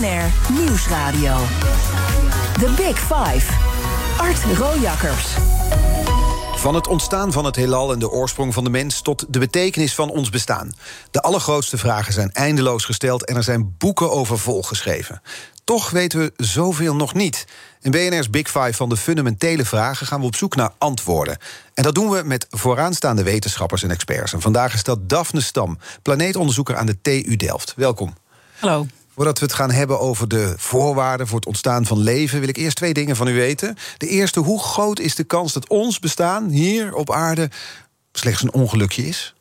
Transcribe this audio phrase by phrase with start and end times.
[0.00, 1.36] BNR Nieuwsradio.
[2.58, 3.52] The Big Five.
[4.16, 5.26] Art Rojakkers.
[6.54, 9.94] Van het ontstaan van het heelal en de oorsprong van de mens tot de betekenis
[9.94, 10.72] van ons bestaan.
[11.10, 15.22] De allergrootste vragen zijn eindeloos gesteld en er zijn boeken over volgeschreven.
[15.64, 17.46] Toch weten we zoveel nog niet.
[17.80, 21.38] In BNR's Big Five van de fundamentele vragen gaan we op zoek naar antwoorden.
[21.74, 24.32] En dat doen we met vooraanstaande wetenschappers en experts.
[24.32, 27.74] En vandaag is dat Daphne Stam, planeetonderzoeker aan de TU Delft.
[27.76, 28.14] Welkom.
[28.58, 28.86] Hallo.
[29.20, 32.56] Voordat we het gaan hebben over de voorwaarden voor het ontstaan van leven, wil ik
[32.56, 33.76] eerst twee dingen van u weten.
[33.96, 37.50] De eerste, hoe groot is de kans dat ons bestaan hier op aarde
[38.12, 39.34] slechts een ongelukje is?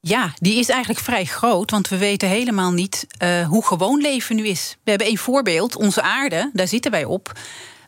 [0.00, 4.36] Ja, die is eigenlijk vrij groot, want we weten helemaal niet uh, hoe gewoon leven
[4.36, 4.76] nu is.
[4.84, 7.32] We hebben één voorbeeld, onze aarde, daar zitten wij op.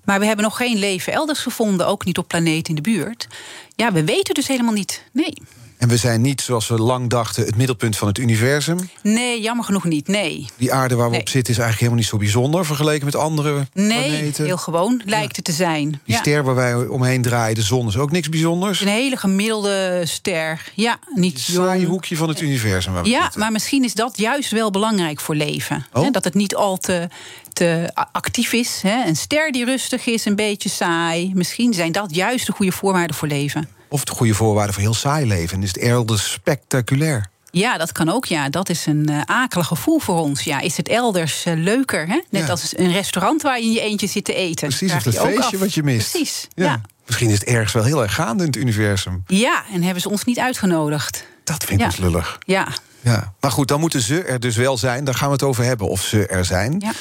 [0.04, 3.28] Maar we hebben nog geen leven elders gevonden, ook niet op planeten in de buurt.
[3.76, 5.04] Ja, we weten dus helemaal niet.
[5.12, 5.34] Nee.
[5.78, 8.78] En we zijn niet, zoals we lang dachten, het middelpunt van het universum.
[9.02, 10.46] Nee, jammer genoeg niet, nee.
[10.56, 12.66] Die aarde waar we op zitten is eigenlijk helemaal niet zo bijzonder...
[12.66, 14.44] vergeleken met andere nee, planeten.
[14.44, 15.90] heel gewoon, lijkt het te zijn.
[15.90, 16.18] Die ja.
[16.18, 18.80] ster waar wij omheen draaien, de zon, is ook niks bijzonders.
[18.80, 20.98] Een hele gemiddelde ster, ja.
[21.14, 23.40] Niet zo'n hoekje van het universum waar we Ja, zitten.
[23.40, 25.86] maar misschien is dat juist wel belangrijk voor leven.
[25.92, 26.02] Oh?
[26.02, 26.10] Hè?
[26.10, 27.08] Dat het niet al te,
[27.52, 28.80] te actief is.
[28.82, 29.06] Hè?
[29.06, 31.30] Een ster die rustig is, een beetje saai.
[31.34, 33.68] Misschien zijn dat juist de goede voorwaarden voor leven.
[33.94, 35.56] Of de goede voorwaarden voor heel saai leven.
[35.56, 37.26] En is het elders spectaculair?
[37.50, 38.24] Ja, dat kan ook.
[38.24, 40.42] Ja, dat is een uh, akelig gevoel voor ons.
[40.42, 42.06] Ja, is het elders uh, leuker?
[42.06, 42.20] Hè?
[42.30, 42.48] Net Ja.
[42.48, 44.68] als een restaurant waar je in je eentje zit te eten.
[44.68, 46.10] Precies, of het feestje wat je mist.
[46.10, 46.80] Precies, ja.
[47.06, 49.22] Misschien is het ergens wel heel erg gaande in het universum.
[49.26, 51.24] Ja, en hebben ze ons niet uitgenodigd.
[51.44, 52.02] Dat vind ik Ja.
[52.04, 52.38] lullig.
[52.46, 52.68] Ja,
[53.00, 53.32] Ja.
[53.40, 55.04] Maar goed, dan moeten ze er dus wel zijn.
[55.04, 56.76] Daar gaan we het over hebben, of ze er zijn.
[56.78, 56.92] ja.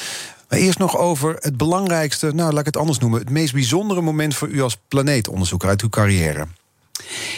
[0.49, 3.19] Maar eerst nog over het belangrijkste, nou laat ik het anders noemen...
[3.19, 6.45] het meest bijzondere moment voor u als planeetonderzoeker uit uw carrière.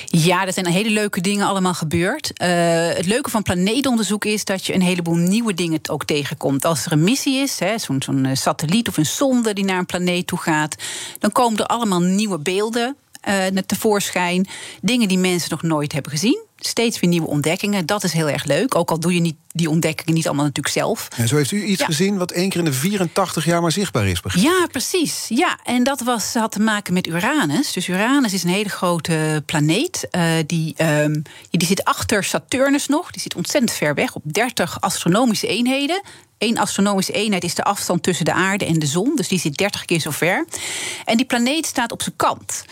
[0.06, 2.34] Ja, er zijn hele leuke dingen allemaal gebeurd.
[2.34, 2.50] Eh,
[2.88, 6.66] het leuke van planeetonderzoek is dat je een heleboel nieuwe dingen ook tegenkomt.
[6.66, 10.28] Als er een missie is, zo'n eh, satelliet of een sonde die naar een planeet
[10.28, 10.76] toe gaat,
[11.20, 12.96] dan komen er allemaal nieuwe beelden
[13.26, 14.48] naar tevoorschijn.
[14.82, 16.45] Dingen die mensen nog nooit hebben gezien.
[16.60, 17.86] Steeds weer nieuwe ontdekkingen.
[17.86, 18.76] Dat is heel erg leuk.
[18.76, 21.08] Ook al doe je niet, die ontdekkingen niet allemaal natuurlijk zelf.
[21.16, 21.86] En zo heeft u iets Ja.
[21.86, 24.22] gezien wat één keer in de 84 jaar maar zichtbaar is.
[24.22, 24.50] begreep ik.
[24.50, 25.26] Ja, precies.
[25.30, 27.72] Ja, en dat was, had te maken met Uranus.
[27.74, 30.08] Dus Uranus is een hele grote planeet.
[30.12, 31.22] eh, die, ehm,
[31.52, 33.12] die zit achter Saturnus nog.
[33.12, 36.02] Die zit ontzettend ver weg, op 30 astronomische eenheden.
[36.38, 39.16] Eén astronomische eenheid is de afstand tussen de aarde en de zon.
[39.16, 40.46] Dus die zit 30 keer zo ver.
[41.06, 42.66] En die planeet staat op zijn kant.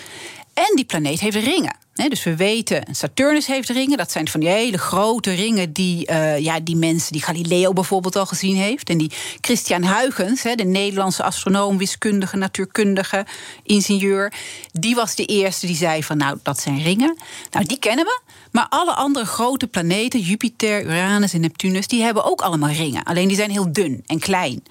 [0.53, 1.75] En die planeet heeft ringen.
[1.93, 3.97] Dus we weten, Saturnus heeft ringen.
[3.97, 8.15] Dat zijn van die hele grote ringen die, eh, ja, die mensen, die Galileo bijvoorbeeld
[8.15, 8.89] al gezien heeft.
[8.89, 9.11] En die
[9.41, 13.25] Christian Huygens, de Nederlandse astronoom, wiskundige, natuurkundige,
[13.63, 14.33] ingenieur.
[14.71, 17.17] Die was de eerste die zei van nou, dat zijn ringen.
[17.51, 18.21] Nou, die kennen we.
[18.51, 23.03] Maar alle andere grote planeten, Jupiter, Uranus en Neptunus, die hebben ook allemaal ringen.
[23.03, 24.63] Alleen die zijn heel dun en klein.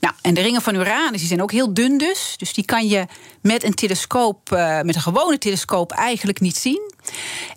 [0.00, 2.34] Nou, en de ringen van Uranus die zijn ook heel dun dus.
[2.36, 3.06] Dus die kan je
[3.40, 6.75] met een telescoop, eh, met een gewone telescoop eigenlijk niet zien.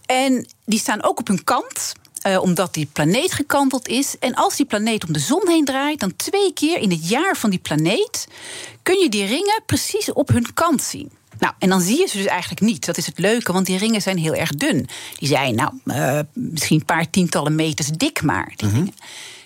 [0.05, 1.93] En die staan ook op hun kant.
[2.19, 4.15] eh, omdat die planeet gekanteld is.
[4.19, 7.35] En als die planeet om de zon heen draait, dan twee keer in het jaar
[7.37, 8.27] van die planeet
[8.83, 11.11] kun je die ringen precies op hun kant zien.
[11.39, 12.85] Nou, en dan zie je ze dus eigenlijk niet.
[12.85, 14.87] Dat is het leuke, want die ringen zijn heel erg dun.
[15.17, 18.93] Die zijn nou, eh, misschien een paar tientallen meters dik maar, die ringen.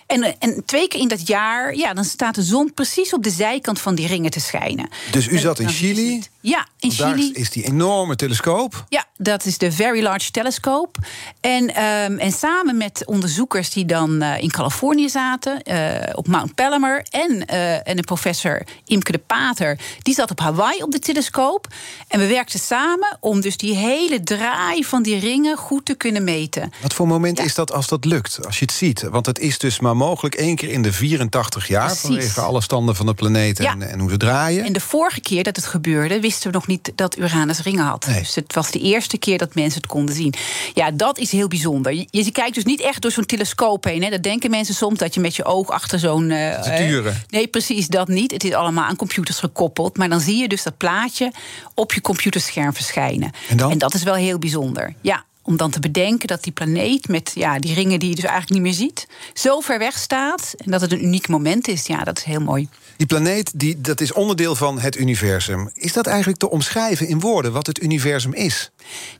[0.08, 3.24] En, eh, en twee keer in dat jaar, ja, dan staat de zon precies op
[3.24, 4.90] de zijkant van die ringen te schijnen.
[5.12, 6.24] Dus u En zat in ze Chili.
[6.42, 7.32] Ja, in Want Daar Chili.
[7.32, 8.86] is die enorme telescoop.
[8.90, 11.00] Ja, dat is de Very Large Telescope.
[11.42, 16.56] En, ehm, en samen met onderzoekers die dan eh, in Californië zaten, eh, op Mount
[16.56, 21.00] Palomar, en, eh, en een professor Imke de Pater, die zat op Hawaii op de
[21.00, 21.68] telescoop.
[22.08, 26.24] En we werkten samen om dus die hele draai van die ringen goed te kunnen
[26.24, 26.72] meten.
[26.82, 27.44] Wat voor moment Ja.
[27.44, 28.46] is dat als dat lukt?
[28.46, 29.02] Als je het ziet.
[29.02, 31.86] Want het is dus maar mogelijk één keer in de 84 jaar.
[31.86, 32.02] Precies.
[32.02, 33.86] Vanwege alle standen van de planeet en, Ja.
[33.86, 34.66] en hoe ze draaien.
[34.66, 38.06] En de vorige keer dat het gebeurde, wisten we nog niet dat Uranus ringen had.
[38.08, 38.20] Nee.
[38.20, 40.34] Dus het was de eerste keer dat mensen het konden zien.
[40.74, 41.94] Ja, dat is heel bijzonder.
[41.94, 44.04] Je, je kijkt dus niet echt door zo'n telescoop heen.
[44.04, 44.10] Hè.
[44.10, 46.30] Dat denken mensen soms dat je met je oog achter zo'n.
[46.32, 48.32] eh, nee, precies dat niet.
[48.32, 49.98] Het is allemaal aan computers gekoppeld.
[49.98, 51.32] Maar dan zie je dus dat plaatje
[51.74, 53.32] op je computerscherm verschijnen.
[53.50, 53.78] En dan?
[53.78, 54.94] dat is wel heel bijzonder.
[55.02, 55.24] Ja.
[55.44, 58.54] Om dan te bedenken dat die planeet met ja, die ringen die je dus eigenlijk
[58.54, 60.54] niet meer ziet, zo ver weg staat.
[60.58, 61.86] En dat het een uniek moment is.
[61.86, 62.68] Ja, dat is heel mooi.
[62.98, 65.70] Die planeet, die, dat is onderdeel van het universum.
[65.74, 68.72] Is dat eigenlijk te omschrijven in woorden wat het universum is?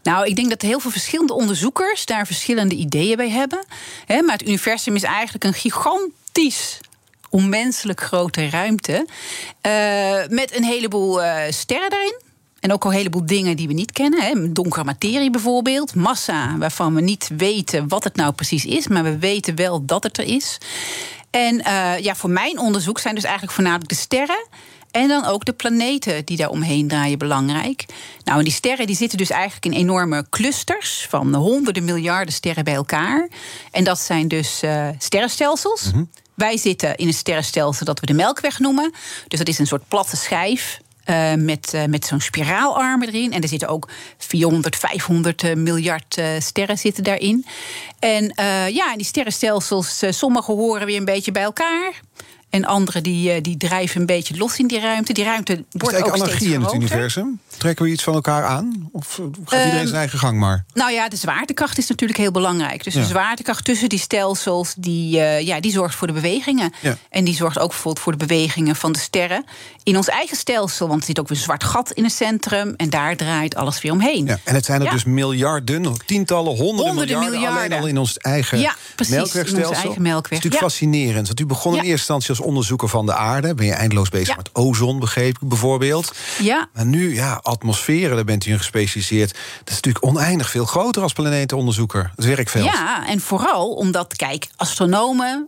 [0.04, 3.66] Nou, ik denk dat heel veel verschillende onderzoekers daar verschillende ideeën bij hebben.
[4.06, 6.80] Hè, maar het universum is eigenlijk een gigantisch
[7.30, 9.08] onmenselijk grote ruimte.
[9.62, 12.22] eh, met een heleboel eh, sterren daarin.
[12.64, 14.22] En ook al een heleboel dingen die we niet kennen.
[14.22, 14.52] Hè.
[14.52, 15.96] Donkere materie bijvoorbeeld.
[15.96, 18.88] Massa, waarvan we niet weten wat het nou precies is.
[18.88, 20.58] Maar we weten wel dat het er is.
[21.30, 24.48] En uh, ja, voor mijn onderzoek zijn dus eigenlijk voornamelijk de sterren.
[24.92, 27.86] En dan ook de planeten die daar omheen draaien belangrijk.
[28.24, 32.64] Nou, en die sterren die zitten dus eigenlijk in enorme clusters van honderden miljarden sterren
[32.64, 33.30] bij elkaar.
[33.72, 35.86] En dat zijn dus uh, sterrenstelsels.
[35.86, 36.10] Mm -hmm.
[36.34, 38.94] Wij zitten in een sterrenstelsel dat we de Melkweg noemen.
[39.28, 40.82] Dus dat is een soort platte schijf.
[41.10, 43.34] Uh, met, uh, met zo'n spiraalarmen erin.
[43.34, 47.46] En er zitten ook 400, 500 uh, miljard sterren zitten daarin.
[48.00, 48.34] En
[48.74, 52.02] ja, en die sterrenstelsels, sommige horen weer een beetje bij elkaar.
[52.50, 55.14] En andere die, die drijven een beetje los in die ruimte.
[55.14, 57.40] Die ruimte wordt ook steeds anarchie in het universum?
[57.58, 58.90] Trekken we iets van elkaar aan?
[58.92, 60.66] Of gaat iedereen zijn eigen gang maar?
[60.74, 62.84] Nou ja, de zwaartekracht is natuurlijk heel belangrijk.
[62.84, 63.02] Dus ja.
[63.02, 64.74] de zwaartekracht tussen die stelsels...
[64.78, 66.74] die, uh, ja, die zorgt voor de bewegingen.
[66.82, 66.98] Ja.
[67.10, 69.46] En die zorgt ook bijvoorbeeld voor de bewegingen van de sterren...
[69.84, 72.74] in ons eigen stelsel, want er zit ook weer een zwart gat in het centrum...
[72.78, 74.26] en daar draait alles weer omheen.
[74.26, 74.40] Ja.
[74.44, 78.18] En het zijn er dus miljarden, tientallen, honderden, honderden miljarden, miljarden, alleen al in ons
[78.18, 79.74] eigen ja, precies, melkwegstelsel.
[79.74, 80.32] Eigen melkweg.
[80.32, 81.28] Is natuurlijk fascinerend.
[81.28, 83.54] Want u begon in eerste instantie als onderzoeker van de aarde.
[83.54, 86.14] Ben je eindeloos bezig met ozon, begreep ik bijvoorbeeld.
[86.40, 86.68] Ja.
[86.74, 89.30] Maar nu, ja, atmosferen, daar bent u in gespecialiseerd.
[89.60, 92.12] Dat is natuurlijk oneindig veel groter als planetenonderzoeker.
[92.16, 92.66] Het werkveld.
[92.66, 95.48] Ja, en vooral omdat, kijk, astronomen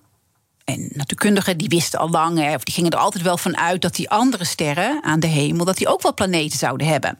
[0.65, 3.81] en natuurkundigen die wisten al lang, hè, of die gingen er altijd wel van uit
[3.81, 7.17] dat die andere sterren aan de hemel, dat die ook wel planeten zouden hebben.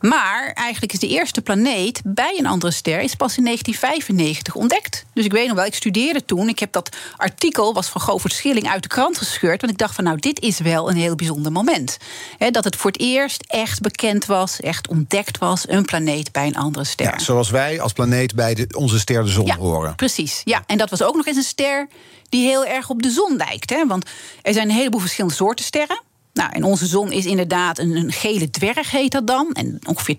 [0.00, 5.04] Maar eigenlijk is de eerste planeet bij een andere ster is pas in 1995 ontdekt.
[5.14, 6.48] Dus ik weet nog wel, ik studeerde toen.
[6.48, 9.60] Ik heb dat artikel, was van Govert Schilling, uit de krant gescheurd.
[9.60, 11.96] Want ik dacht van nou, dit is wel een heel bijzonder moment.
[12.38, 16.46] Hè, dat het voor het eerst echt bekend was, echt ontdekt was, een planeet bij
[16.46, 17.06] een andere ster.
[17.06, 19.94] Ja, zoals wij als planeet bij de, onze ster de zon ja, horen.
[19.94, 20.62] Precies, ja.
[20.66, 21.88] En dat was ook nog eens een ster
[22.34, 23.70] die heel erg op de zon lijkt.
[23.70, 23.86] Hè?
[23.86, 24.10] Want
[24.42, 26.02] er zijn een heleboel verschillende soorten sterren.
[26.32, 29.52] Nou, en onze zon is inderdaad een, een gele dwerg, heet dat dan.
[29.52, 30.16] En ongeveer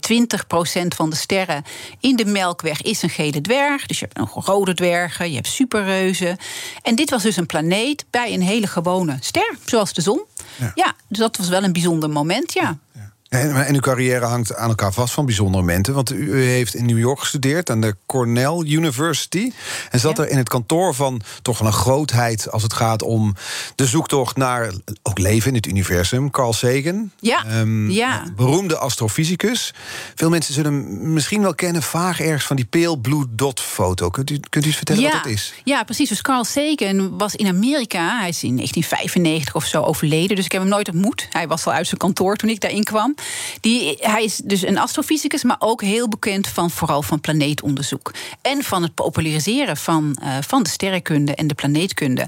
[0.84, 1.64] 20% van de sterren
[2.00, 3.86] in de Melkweg is een gele dwerg.
[3.86, 6.38] Dus je hebt nog rode dwergen, je hebt superreuzen.
[6.82, 10.22] En dit was dus een planeet bij een hele gewone ster, zoals de zon.
[10.56, 12.78] Ja, ja dus dat was wel een bijzonder moment, ja.
[12.94, 13.14] ja.
[13.30, 15.94] En, en uw carrière hangt aan elkaar vast van bijzondere momenten.
[15.94, 19.52] Want u heeft in New York gestudeerd aan de Cornell University.
[19.92, 20.24] En zat Ja.
[20.24, 23.36] er in het kantoor van toch wel een grootheid als het gaat om
[23.76, 24.72] de zoektocht naar
[25.04, 26.32] ook leven in het universum.
[26.32, 27.12] Carl Sagan.
[27.20, 28.24] Ja, Ehm, ja.
[28.36, 29.74] Beroemde astrofysicus.
[30.16, 34.10] Veel mensen zullen hem misschien wel kennen, vaag ergens van die pale blue dot foto.
[34.10, 35.54] Kunt u, kunt u eens vertellen ja, wat dat is?
[35.64, 36.10] Ja, precies.
[36.10, 38.20] Dus Carl Sagan was in Amerika.
[38.20, 40.36] Hij is in 1995 of zo overleden.
[40.36, 41.28] Dus ik heb hem nooit ontmoet.
[41.32, 43.15] Hij was al uit zijn kantoor toen ik daarin kwam.
[43.62, 48.14] Die, hij is dus een astrofysicus, maar ook heel bekend van vooral van planeetonderzoek.
[48.42, 52.28] En van het populariseren van, eh, van de sterrenkunde en de planeetkunde.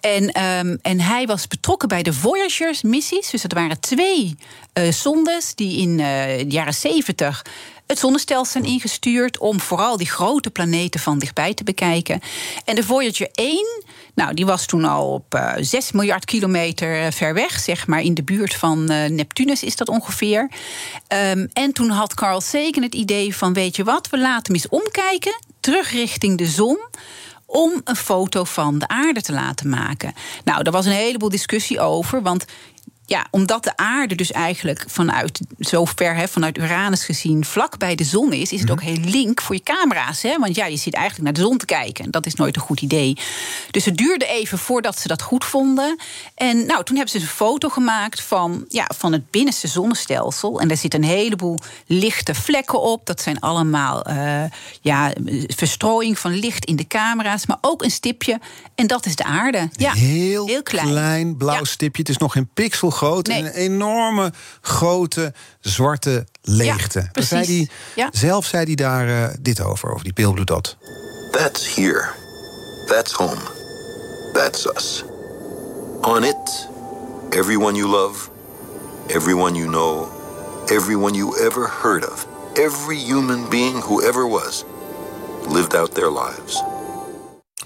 [0.00, 3.30] En, ehm, en hij was betrokken bij de Voyagers-missies.
[3.30, 4.36] Dus dat waren twee
[4.72, 7.42] eh zondes die in eh, de jaren 70
[7.86, 12.20] het zonnestelsel zijn ingestuurd om vooral die grote planeten van dichtbij te bekijken.
[12.64, 13.84] En de Voyager 1,
[14.16, 18.00] nou, die was toen al op eh 6 miljard kilometer eh, ver weg, zeg maar
[18.00, 20.50] in de buurt van eh, Neptunus is dat ongeveer.
[21.06, 24.54] Ehm, en toen had Carl Sagan het idee van, weet je wat, we laten hem
[24.54, 26.78] eens omkijken, terug richting de zon
[27.46, 30.12] om een foto van de aarde te laten maken.
[30.44, 32.44] Nou, daar was een heleboel discussie over, want
[33.06, 38.04] ja, omdat de aarde dus eigenlijk vanuit zover, hè, vanuit Uranus gezien, vlak bij de
[38.04, 40.22] zon is, is het ook heel link voor je camera's.
[40.22, 40.38] Hè?
[40.38, 42.04] Want ja, je zit eigenlijk naar de zon te kijken.
[42.04, 43.16] En dat is nooit een goed idee.
[43.70, 45.98] Dus het duurde even voordat ze dat goed vonden.
[46.34, 50.60] En nou, toen hebben ze een foto gemaakt van, ja, van het binnenste zonnestelsel.
[50.60, 53.06] En daar zitten een heleboel lichte vlekken op.
[53.06, 54.44] Dat zijn allemaal eh,
[54.80, 55.12] ja,
[55.46, 57.46] verstrooiing van licht in de camera's.
[57.46, 58.40] Maar ook een stipje.
[58.74, 59.68] En dat is de aarde.
[59.72, 61.36] Ja, heel, heel klein.
[61.36, 61.64] blauw Ja.
[61.64, 62.02] stipje.
[62.02, 63.26] Het is nog geen pixel groot.
[63.26, 63.38] Nee.
[63.38, 67.08] En een enorme grote zwarte leegte.
[67.12, 67.30] Precies.
[67.30, 68.08] zei die, Ja.
[68.12, 70.76] Zelf zei hij daar eh, dit over, over die pale blue dot.
[71.30, 72.04] That's here.
[72.86, 73.40] That's home.
[74.32, 75.04] That's us.
[76.00, 76.68] On it,
[77.30, 78.30] everyone you love,
[79.06, 80.08] everyone you know,
[80.66, 84.64] everyone you ever heard of, every human being who ever was,
[85.48, 86.62] lived out their lives.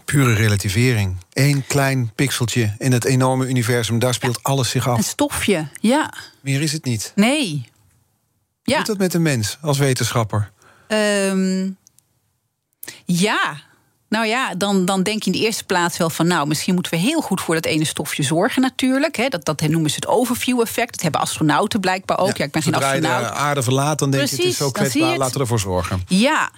[0.05, 1.17] Pure relativering.
[1.33, 3.99] Eén klein pixeltje in het enorme universum.
[3.99, 5.05] Daar speelt alles zich Een af.
[5.05, 6.13] stofje, ja.
[6.41, 7.13] Meer is het niet.
[7.15, 7.69] Nee.
[8.63, 8.77] Ja.
[8.77, 10.51] Doet dat met een mens als wetenschapper?
[10.89, 11.69] Ehm,
[13.05, 13.61] ja.
[14.09, 16.27] Nou ja, dan, dan denk je in de eerste plaats wel van...
[16.27, 19.17] nou, misschien moeten we heel goed voor dat ene stofje zorgen natuurlijk.
[19.17, 19.29] Hè.
[19.29, 20.93] Dat, dat noemen ze het overview-effect.
[20.93, 22.37] Dat hebben astronauten blijkbaar ook.
[22.37, 23.37] Ja, ik ben geen Zodra je de astronaut.
[23.37, 25.17] aarde verlaat, dan denk je het is Precies, zo kwetsbaar.
[25.17, 26.03] Laten we ervoor zorgen.
[26.09, 26.51] Ja,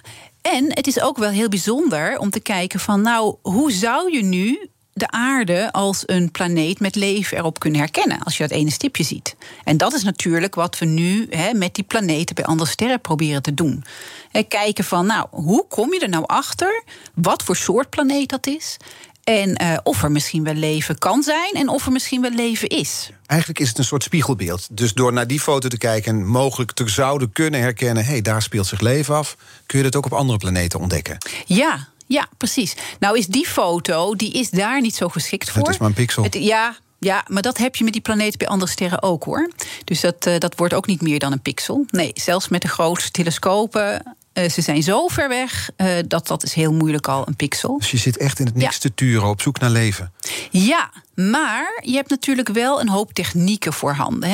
[0.43, 3.01] en het is ook wel heel bijzonder om te kijken van...
[3.01, 8.23] nou, hoe zou je nu de aarde als een planeet met leven erop kunnen herkennen...
[8.23, 9.35] als je dat ene stipje ziet.
[9.63, 13.53] En dat is natuurlijk wat we nu met die planeten bij andere sterren proberen te
[13.53, 13.83] doen.
[14.31, 16.83] Hè, kijken van, nou, hoe kom je er nou achter...
[17.13, 18.77] wat voor soort planeet dat is...
[19.23, 22.67] En uh, of er misschien wel leven kan zijn en of er misschien wel leven
[22.67, 23.09] is.
[23.25, 24.67] Eigenlijk is het een soort spiegelbeeld.
[24.71, 28.21] Dus door naar die foto te kijken en mogelijk te zouden kunnen herkennen: hé, hey,
[28.21, 31.17] daar speelt zich leven af, kun je dat ook op andere planeten ontdekken.
[31.45, 32.75] Ja, ja, precies.
[32.99, 35.61] Nou is die foto, die is daar niet zo geschikt voor.
[35.61, 36.23] Het is maar een pixel.
[36.23, 39.49] Het, ja, ja, maar dat heb je met die planeten bij andere sterren ook hoor.
[39.83, 41.85] Dus dat, uh, dat wordt ook niet meer dan een pixel.
[41.89, 46.43] Nee, zelfs met de grootste telescopen uh, ze zijn zo ver weg uh, dat dat
[46.43, 47.77] is heel moeilijk al een pixel.
[47.77, 48.79] Dus je zit echt in het niks ja.
[48.79, 50.11] te turen op zoek naar leven.
[50.51, 54.29] Ja, maar je hebt natuurlijk wel een hoop technieken voorhanden.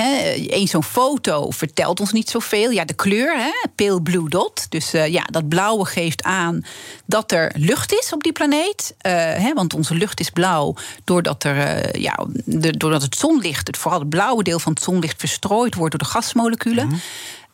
[0.48, 2.72] Eén zo'n foto vertelt ons niet zoveel.
[2.72, 4.66] Ja, de kleur, hè, pale blue dot.
[4.70, 6.66] Dus uh, ja, dat blauwe geeft aan
[7.06, 8.96] dat er lucht is op die planeet.
[8.98, 14.00] Hè, want onze lucht is blauw doordat, er, ja, de, doordat het zonlicht, het, vooral
[14.00, 16.86] het blauwe deel van het zonlicht, verstrooid wordt door de gasmoleculen.
[16.86, 17.02] Mm -hmm.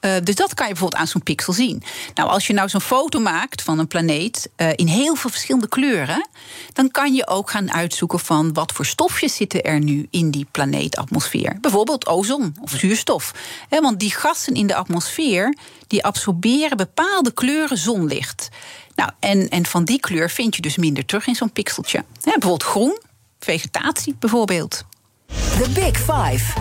[0.02, 1.84] Uh, dus dat kan je bijvoorbeeld aan zo'n pixel zien.
[2.14, 5.68] Nou, als je nou zo'n foto maakt van een planeet uh, in heel veel verschillende
[5.68, 6.28] kleuren,
[6.74, 10.48] dan kan je ook gaan uitzoeken van wat voor stofjes zitten er nu in die
[10.52, 11.58] planeetatmosfeer.
[11.62, 13.34] Bijvoorbeeld ozon of zuurstof.
[13.70, 18.50] He, want die gassen in de atmosfeer die absorberen bepaalde kleuren zonlicht.
[18.96, 21.98] Nou, en, en van die kleur vind je dus minder terug in zo'n pixeltje.
[21.98, 23.00] He, bijvoorbeeld groen,
[23.40, 24.86] vegetatie bijvoorbeeld.
[25.28, 26.54] The Big Five.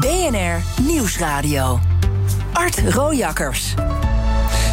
[0.00, 1.95] BNR Nieuwsradio.
[2.52, 3.74] Art Rojakkers.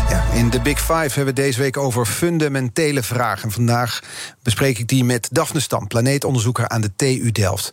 [0.10, 3.52] Ja, in de Big Five hebben we deze week over fundamentele vragen.
[3.52, 4.00] Vandaag
[4.44, 7.70] bespreek ik die met Daphne Stam, planeetonderzoeker aan de TU Delft.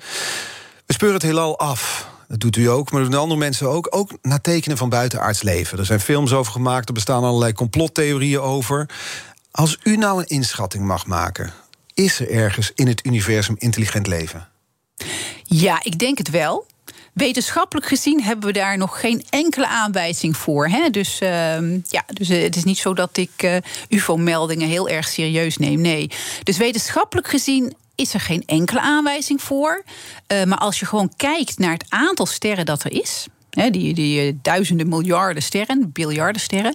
[0.87, 2.09] We speuren het heelal af.
[2.29, 3.87] Dat doet u ook, maar dat doen andere mensen ook.
[3.91, 5.79] Ook naar tekenen van buitenaards leven.
[5.79, 8.89] Er zijn films over gemaakt, er bestaan allerlei complottheorieën over.
[9.51, 11.53] Als u nou een inschatting mag maken,
[11.95, 14.49] is er ergens in het universum intelligent leven?
[15.45, 16.67] Ja, ik denk het wel.
[17.21, 20.69] Wetenschappelijk gezien hebben we daar nog geen enkele aanwijzing voor.
[20.69, 20.91] Hè?
[20.91, 21.29] Dus, uh,
[21.83, 23.57] ja, dus het is niet zo dat ik uh,
[23.89, 25.81] UFO-meldingen heel erg serieus neem.
[25.81, 26.11] Nee.
[26.43, 29.83] Dus wetenschappelijk gezien is er geen enkele aanwijzing voor.
[30.33, 33.27] Uh, maar als je gewoon kijkt naar het aantal sterren dat er is.
[33.51, 36.75] Die, die duizenden miljarden sterren, biljarden sterren.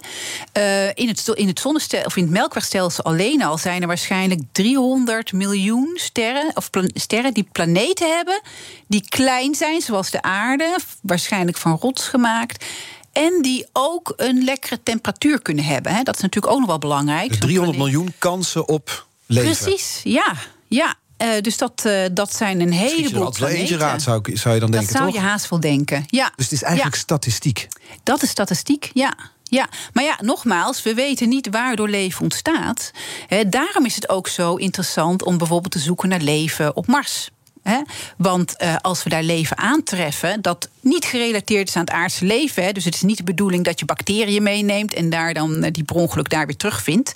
[0.56, 4.40] Uh, in, het, in het zonnestelsel of in het melkwegstelsel alleen al zijn er waarschijnlijk
[4.52, 8.40] 300 miljoen sterren, of sterren die planeten hebben,
[8.86, 12.64] die klein zijn, zoals de aarde, waarschijnlijk van rots gemaakt.
[13.12, 15.94] En die ook een lekkere temperatuur kunnen hebben.
[15.94, 17.28] He, dat is natuurlijk ook nog wel belangrijk.
[17.28, 19.56] Dus 300 miljoen kansen op leven.
[19.56, 20.34] Precies, ja.
[20.68, 20.94] ja.
[21.22, 24.60] Uh, dus dat, uh, dat zijn een heleboel er eentje raad, zou, ik, zou je
[24.60, 25.20] dan denken, Dat zou toch?
[25.20, 26.32] je haast wel denken, ja.
[26.36, 27.00] Dus het is eigenlijk ja.
[27.00, 27.68] statistiek?
[28.02, 29.14] Dat is statistiek, ja.
[29.48, 32.90] Ja, maar ja, nogmaals, we weten niet waardoor leven ontstaat.
[33.26, 37.30] He, daarom is het ook zo interessant om bijvoorbeeld te zoeken naar leven op Mars.
[37.66, 37.80] He?
[38.16, 42.64] Want uh, als we daar leven aantreffen, dat niet gerelateerd is aan het aardse leven.
[42.64, 45.70] Hè, dus het is niet de bedoeling dat je bacteriën meeneemt en daar dan uh,
[45.70, 47.14] die per ongeluk daar weer terugvindt.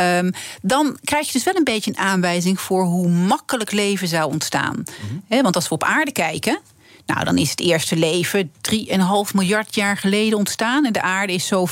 [0.00, 4.32] Um, dan krijg je dus wel een beetje een aanwijzing voor hoe makkelijk leven zou
[4.32, 4.76] ontstaan.
[4.76, 5.22] Mm -hmm.
[5.28, 6.58] He, want als we op aarde kijken.
[7.06, 8.74] Nou, dan is het eerste leven 3,5
[9.34, 10.84] miljard jaar geleden ontstaan.
[10.84, 11.70] En de aarde is zo 4,6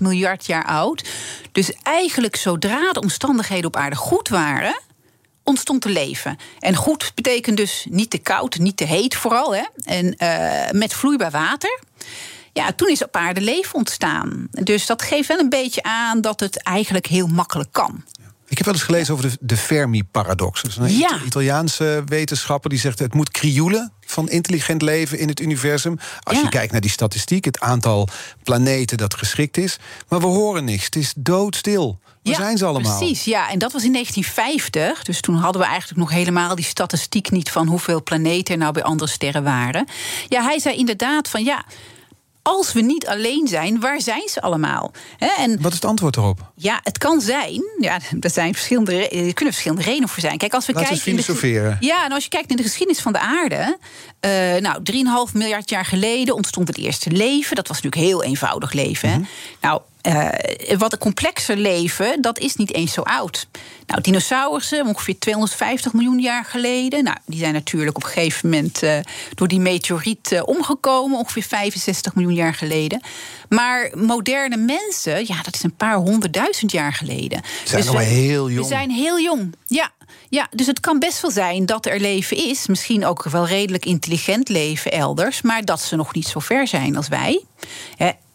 [0.00, 1.08] miljard jaar oud.
[1.52, 4.74] Dus eigenlijk zodra de omstandigheden op aarde goed waren
[5.48, 6.36] ontstond te leven.
[6.58, 9.54] En goed betekent dus niet te koud, niet te heet vooral.
[9.54, 9.64] Hè?
[9.84, 11.80] En uh, met vloeibaar water.
[12.52, 14.48] Ja, toen is op aarde leven ontstaan.
[14.50, 18.04] Dus dat geeft wel een beetje aan dat het eigenlijk heel makkelijk kan.
[18.48, 20.62] Ik heb wel eens gelezen over de, de Fermi-paradox.
[20.78, 21.20] Een ja.
[21.24, 22.98] Italiaanse wetenschapper die zegt...
[22.98, 25.98] het moet krioelen van intelligent leven in het universum.
[26.20, 26.42] Als ja.
[26.42, 28.08] je kijkt naar die statistiek, het aantal
[28.42, 29.78] planeten dat geschikt is.
[30.08, 32.00] Maar we horen niks, het is doodstil.
[32.30, 32.98] Waar ja, zijn ze allemaal?
[32.98, 33.50] Precies, ja.
[33.50, 35.02] En dat was in 1950.
[35.02, 37.50] Dus toen hadden we eigenlijk nog helemaal die statistiek niet...
[37.50, 39.86] van hoeveel planeten er nou bij andere sterren waren.
[40.28, 41.64] Ja, hij zei inderdaad van ja
[42.48, 44.92] als we niet alleen zijn, waar zijn ze allemaal?
[45.18, 46.52] En, Wat is het antwoord erop?
[46.54, 47.62] Ja, het kan zijn.
[47.80, 50.38] Ja, er, zijn verschillende, er kunnen verschillende redenen voor zijn.
[50.38, 51.04] Kijk, als we Laten kijken.
[51.04, 51.76] We filosoferen.
[51.80, 53.78] De, ja, en als je kijkt naar de geschiedenis van de aarde.
[54.20, 54.82] Uh, nou,
[55.30, 57.56] 3,5 miljard jaar geleden ontstond het eerste leven.
[57.56, 59.08] Dat was natuurlijk heel eenvoudig leven.
[59.08, 59.26] Mm -hmm.
[59.60, 60.28] Nou, uh,
[60.78, 63.48] wat een complexer leven, dat is niet eens zo oud.
[63.86, 67.04] Nou, dinosaurussen, ongeveer 250 miljoen jaar geleden.
[67.04, 68.98] Nou, die zijn natuurlijk op een gegeven moment uh,
[69.34, 73.00] door die meteoriet uh, omgekomen, ongeveer 65 miljoen jaar geleden.
[73.48, 77.42] Maar moderne mensen, ja, dat is een paar honderdduizend jaar geleden.
[77.44, 78.62] Ze zijn dus nog heel jong.
[78.62, 79.90] We zijn heel jong, ja.
[80.30, 82.66] Ja, dus het kan best wel zijn dat er leven is.
[82.66, 85.42] Misschien ook wel redelijk intelligent leven elders.
[85.42, 87.44] Maar dat ze nog niet zo ver zijn als wij.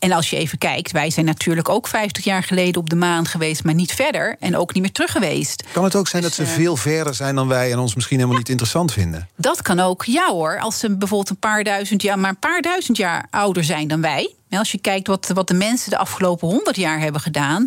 [0.03, 3.25] En als je even kijkt, wij zijn natuurlijk ook 50 jaar geleden op de maan
[3.25, 5.63] geweest, maar niet verder en ook niet meer terug geweest.
[5.71, 8.15] Kan het ook zijn dus, dat ze veel verder zijn dan wij en ons misschien
[8.15, 9.29] helemaal ja, niet interessant vinden?
[9.35, 10.59] Dat kan ook, ja hoor.
[10.59, 14.01] Als ze bijvoorbeeld een paar duizend jaar, maar een paar duizend jaar ouder zijn dan
[14.01, 14.33] wij.
[14.57, 17.65] Als je kijkt wat, wat de mensen de afgelopen honderd jaar hebben gedaan,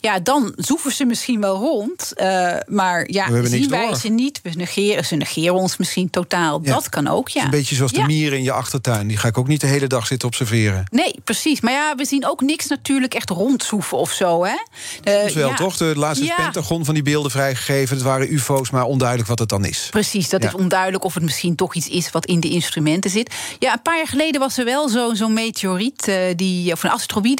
[0.00, 2.12] ja, dan zoeven ze misschien wel rond.
[2.16, 4.40] Uh, maar ja, zien wij ze niet.
[4.42, 6.60] We negeren, ze negeren ons misschien totaal.
[6.60, 7.44] Dat kan ook, ja.
[7.44, 9.06] Een beetje zoals de mieren in je achtertuin.
[9.06, 10.84] Die ga ik ook niet de hele dag zitten observeren.
[10.90, 11.60] Nee, precies.
[11.60, 14.56] Maar ja, we zien ook niks natuurlijk echt rondzoeven of zo, hè?
[15.04, 15.76] Uh, wel, toch?
[15.76, 17.96] De laatste Pentagon van die beelden vrijgegeven.
[17.96, 19.88] Het waren ufo's, maar onduidelijk wat het dan is.
[19.90, 23.34] Precies, dat is onduidelijk of het misschien toch iets is wat in de instrumenten zit.
[23.58, 26.90] Ja, een paar jaar geleden was er wel zo'n zo meteoriet, uh, die, of een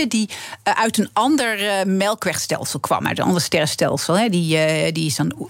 [0.08, 0.28] die
[0.68, 4.18] uh, uit een ander uh, melkwegstelsel kwam, uit een ander sterrenstelsel.
[4.18, 4.28] Hè.
[4.28, 5.48] Die, die is dan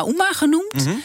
[0.00, 0.72] Ouma genoemd.
[0.84, 1.02] -hmm.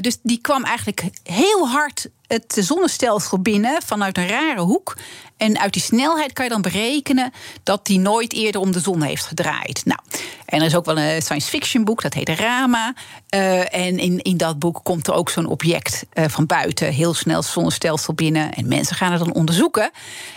[0.00, 4.96] Dus die kwam eigenlijk heel hard het zonnestelsel binnen vanuit een rare hoek.
[5.36, 9.02] En uit die snelheid kan je dan berekenen dat die nooit eerder om de zon
[9.02, 9.82] heeft gedraaid.
[9.84, 10.00] Nou,
[10.44, 12.94] en er is ook wel een science fiction boek, dat heet Rama.
[13.34, 17.14] Uh, en in, in dat boek komt er ook zo'n object uh, van buiten heel
[17.14, 18.52] snel het zonnestelsel binnen.
[18.52, 19.90] En mensen gaan het dan onderzoeken.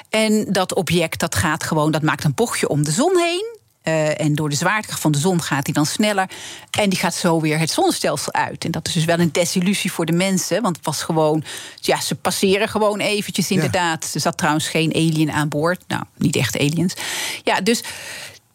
[0.10, 3.55] En dat object dat gaat gewoon, dat maakt een bochtje om de zon heen.
[3.88, 6.30] Uh, en door de zwaartekracht van de zon gaat hij dan sneller.
[6.72, 8.65] En die gaat zo weer het zonnestelsel uit.
[8.65, 10.62] En dat is dus wel een desillusie voor de mensen.
[10.62, 11.44] Want het was gewoon.
[11.75, 14.04] Ja, ze passeren gewoon eventjes, inderdaad.
[14.04, 14.13] Ja.
[14.13, 15.84] Er zat trouwens geen alien aan boord.
[15.88, 16.94] Nou, niet echt aliens.
[17.44, 17.84] Ja, dus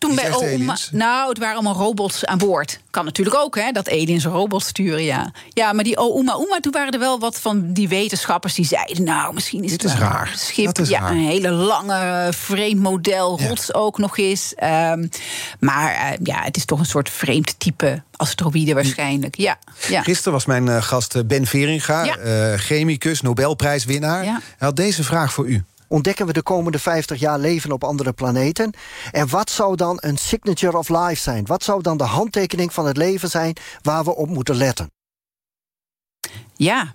[0.01, 2.81] toen bij Oma, nou, het waren allemaal robots aan boord.
[2.91, 5.33] Kan natuurlijk ook, hè, dat aliens robots sturen, ja.
[5.49, 9.05] Ja, maar die Ouma Ouma, toen waren er wel wat van die wetenschappers die zeiden...
[9.05, 10.33] nou, misschien is Dit het is raar.
[10.37, 10.79] schip.
[10.79, 11.11] Is ja, raar.
[11.11, 13.79] een hele lange, vreemd model, rots ja.
[13.79, 14.55] ook nog eens.
[14.63, 15.09] Um,
[15.59, 19.59] maar uh, ja, het is toch een soort vreemd type asteroïde waarschijnlijk, ja.
[19.89, 20.03] ja.
[20.03, 22.19] Gisteren was mijn uh, gast Ben Veringa, ja.
[22.19, 24.25] uh, chemicus, Nobelprijswinnaar.
[24.25, 28.13] Hij had deze vraag voor u ontdekken we de komende 50 jaar leven op andere
[28.13, 28.73] planeten?
[29.11, 31.47] En wat zou dan een signature of life zijn?
[31.47, 34.91] Wat zou dan de handtekening van het leven zijn waar we op moeten letten?
[36.55, 36.95] Ja,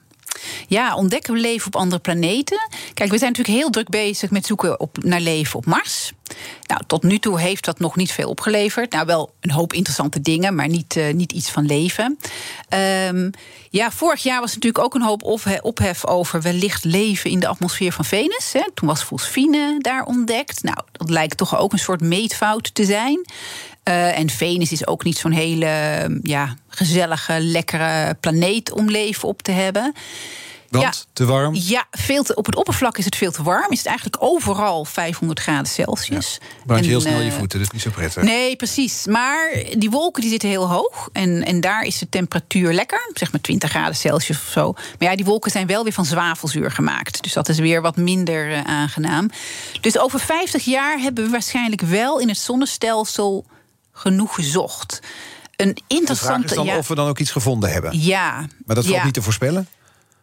[0.67, 2.69] ja, ontdekken we leven op andere planeten?
[2.93, 6.11] Kijk, we zijn natuurlijk heel druk bezig met zoeken op, naar leven op Mars.
[6.63, 8.91] Nou, tot nu toe heeft dat nog niet veel opgeleverd.
[8.91, 12.17] Nou, wel een hoop interessante dingen, maar niet, uh, niet iets van leven.
[13.07, 13.31] Um,
[13.69, 15.23] ja, vorig jaar was natuurlijk ook een hoop
[15.61, 18.53] ophef over wellicht leven in de atmosfeer van Venus.
[18.53, 18.63] Hè.
[18.73, 20.63] Toen was fosfine daar ontdekt.
[20.63, 23.25] Nou, dat lijkt toch ook een soort meetfout te zijn.
[23.89, 29.41] Uh, en Venus is ook niet zo'n hele ja, gezellige, lekkere planeet om leven op
[29.41, 29.93] te hebben.
[30.69, 31.55] Want ja, te warm?
[31.55, 33.71] Ja, veel te, op het oppervlak is het veel te warm.
[33.71, 36.37] Is het eigenlijk overal 500 graden Celsius.
[36.41, 38.23] Ja, brand je heel snel je voeten, dat is niet zo prettig.
[38.23, 39.05] Nee, precies.
[39.05, 41.09] Maar die wolken die zitten heel hoog.
[41.11, 43.11] En, en daar is de temperatuur lekker.
[43.13, 44.71] Zeg maar 20 graden Celsius of zo.
[44.73, 47.23] Maar ja, die wolken zijn wel weer van zwavelzuur gemaakt.
[47.23, 49.29] Dus dat is weer wat minder uh, aangenaam.
[49.81, 53.45] Dus over 50 jaar hebben we waarschijnlijk wel in het zonnestelsel
[53.95, 54.99] genoeg gezocht.
[55.55, 56.41] Een interessante.
[56.41, 57.99] De vraag is dan ja, of we dan ook iets gevonden hebben.
[58.01, 58.31] Ja.
[58.65, 59.05] Maar dat valt ja.
[59.05, 59.67] niet te voorspellen.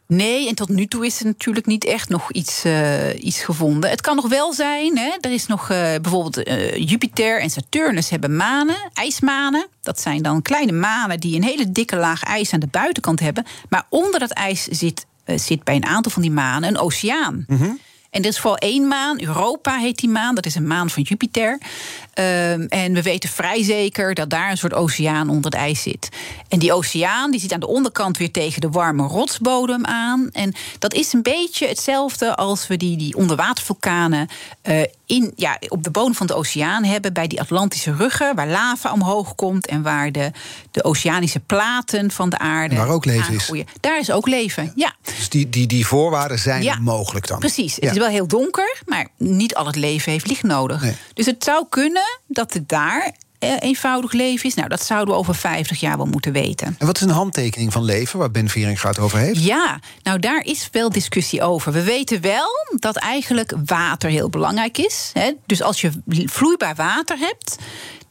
[0.07, 3.91] Nee, en tot nu toe is er natuurlijk niet echt nog iets, uh, iets gevonden.
[3.91, 8.11] Het kan nog wel zijn, hè, er is nog uh, bijvoorbeeld uh, Jupiter en Saturnus
[8.11, 9.67] hebben manen, ijsmanen.
[9.83, 13.47] Dat zijn dan kleine manen die een hele dikke laag ijs aan de buitenkant hebben.
[13.69, 17.45] Maar onder dat ijs zit, zit bij een aantal van die manen een oceaan.
[17.47, 17.79] Mm -hmm.
[18.13, 21.03] En er is vooral één maan, Europa heet die maan, dat is een maan van
[21.03, 21.51] Jupiter.
[21.51, 26.09] Um, en we weten vrij zeker dat daar een soort oceaan onder het ijs zit.
[26.49, 30.29] En die oceaan die zit aan de onderkant weer tegen de warme rotsbodem aan.
[30.33, 34.29] En dat is een beetje hetzelfde als we die, die onderwatervulkanen
[34.69, 38.49] uh, in, ja, op de bodem van de oceaan hebben, bij die Atlantische ruggen, waar
[38.49, 40.31] lava omhoog komt en waar de,
[40.71, 42.75] de oceanische platen van de aarde.
[42.75, 43.67] En waar ook leven aangroeien.
[43.67, 43.73] is.
[43.81, 44.95] Daar is ook leven, ja.
[45.03, 47.39] Dus die, die, die voorwaarden zijn ja, mogelijk dan.
[47.39, 47.75] Precies.
[47.75, 47.87] Ja.
[47.87, 50.83] Het is wel heel donker, maar niet al het leven heeft licht nodig.
[50.83, 50.97] Nee.
[51.15, 54.55] Dus het zou kunnen dat het daar eenvoudig leven is.
[54.55, 56.77] Nou, dat zouden we over 50 jaar wel moeten weten.
[56.79, 59.45] En wat is een handtekening van leven waar Ben Vieringa het over heeft?
[59.45, 61.73] Ja, nou daar is veel discussie over.
[61.73, 65.11] We weten wel dat eigenlijk water heel belangrijk is.
[65.13, 65.33] Hè?
[65.47, 65.91] Dus als je
[66.27, 67.57] vloeibaar water hebt,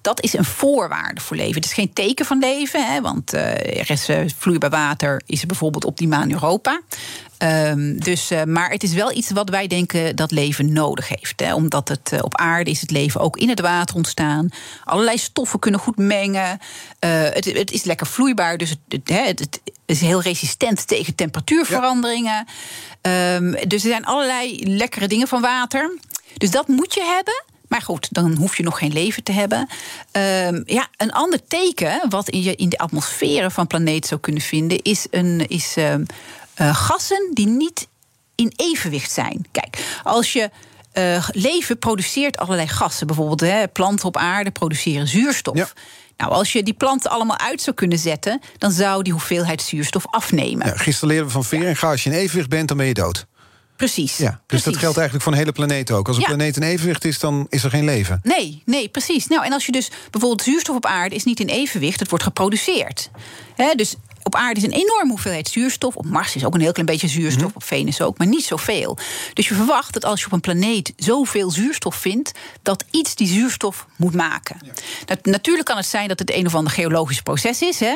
[0.01, 1.55] dat is een voorwaarde voor leven.
[1.55, 3.41] Het is geen teken van leven, hè, want uh,
[3.79, 6.81] er is uh, vloeibaar water is er bijvoorbeeld op die maan Europa.
[7.37, 11.39] Um, dus, uh, maar het is wel iets wat wij denken dat leven nodig heeft.
[11.39, 14.49] Hè, omdat het op aarde is het leven ook in het water ontstaan.
[14.83, 16.59] Allerlei stoffen kunnen goed mengen.
[16.99, 22.45] Het, het, is lekker vloeibaar, dus het, het, het, is heel resistent tegen temperatuurveranderingen.
[23.01, 23.35] Ja.
[23.35, 25.97] Um, dus er zijn allerlei lekkere dingen van water.
[26.37, 27.50] Dus dat moet je hebben.
[27.71, 29.59] Maar goed, dan hoef je nog geen leven te hebben.
[30.11, 34.81] Um, ja, een ander teken wat je, in de atmosferen van planeet zou kunnen vinden,
[34.81, 36.05] is, een, is um,
[36.61, 37.87] uh, gassen die niet
[38.35, 39.45] in evenwicht zijn.
[39.51, 40.49] Kijk, als je.
[40.93, 43.07] Uh, leven produceert allerlei gassen.
[43.07, 45.57] Bijvoorbeeld hè, planten op aarde produceren zuurstof.
[45.57, 45.67] Ja.
[46.17, 50.07] Nou, als je die planten allemaal uit zou kunnen zetten, dan zou die hoeveelheid zuurstof
[50.07, 50.67] afnemen.
[50.67, 53.25] Ja, gisteren leerden we van Veringa, als je in evenwicht bent, dan ben je dood.
[53.85, 54.17] Precies.
[54.17, 54.65] Ja, dus precies.
[54.65, 56.07] dat geldt eigenlijk voor een hele planeet ook.
[56.07, 56.27] Als een Ja.
[56.27, 58.19] planeet in evenwicht is, dan is er geen leven.
[58.23, 59.27] Nee, nee, precies.
[59.27, 62.23] Nou, en als je dus bijvoorbeeld zuurstof op aarde is niet in evenwicht, het wordt
[62.23, 63.09] geproduceerd.
[63.55, 65.95] Hè, dus op aarde is een enorme hoeveelheid zuurstof.
[65.95, 67.47] Op Mars is ook een heel klein beetje zuurstof.
[67.47, 67.55] Mhm.
[67.55, 68.97] Op Venus ook, maar niet zoveel.
[69.33, 72.31] Dus je verwacht dat als je op een planeet zoveel zuurstof vindt,
[72.61, 74.57] dat iets die zuurstof moet maken.
[75.05, 77.79] Dat, natuurlijk kan het zijn dat het een of ander geologisch proces is.
[77.79, 77.95] Hè.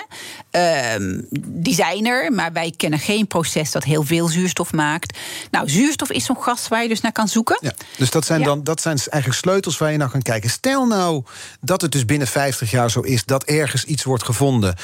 [0.51, 5.17] Ehm, die zijn er, maar wij kennen geen proces dat heel veel zuurstof maakt.
[5.51, 7.57] Nou, zuurstof is zo'n gas waar je dus naar kan zoeken.
[7.61, 8.45] Ja, dus dat zijn, Ja.
[8.45, 10.49] dan, dat zijn eigenlijk sleutels waar je naar kan kijken.
[10.49, 11.23] Stel nou
[11.61, 14.75] dat het dus binnen 50 jaar zo is dat ergens iets wordt gevonden.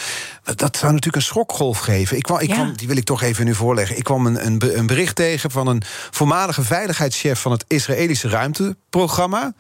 [0.56, 2.18] Dat zou natuurlijk een schokgolf geven.
[2.18, 2.54] Ik kwam, ik Ja.
[2.54, 3.98] kwam, die wil ik toch even nu voorleggen.
[3.98, 9.54] Ik kwam een, een, een bericht tegen van een voormalige veiligheidschef van het Israëlische ruimteprogramma.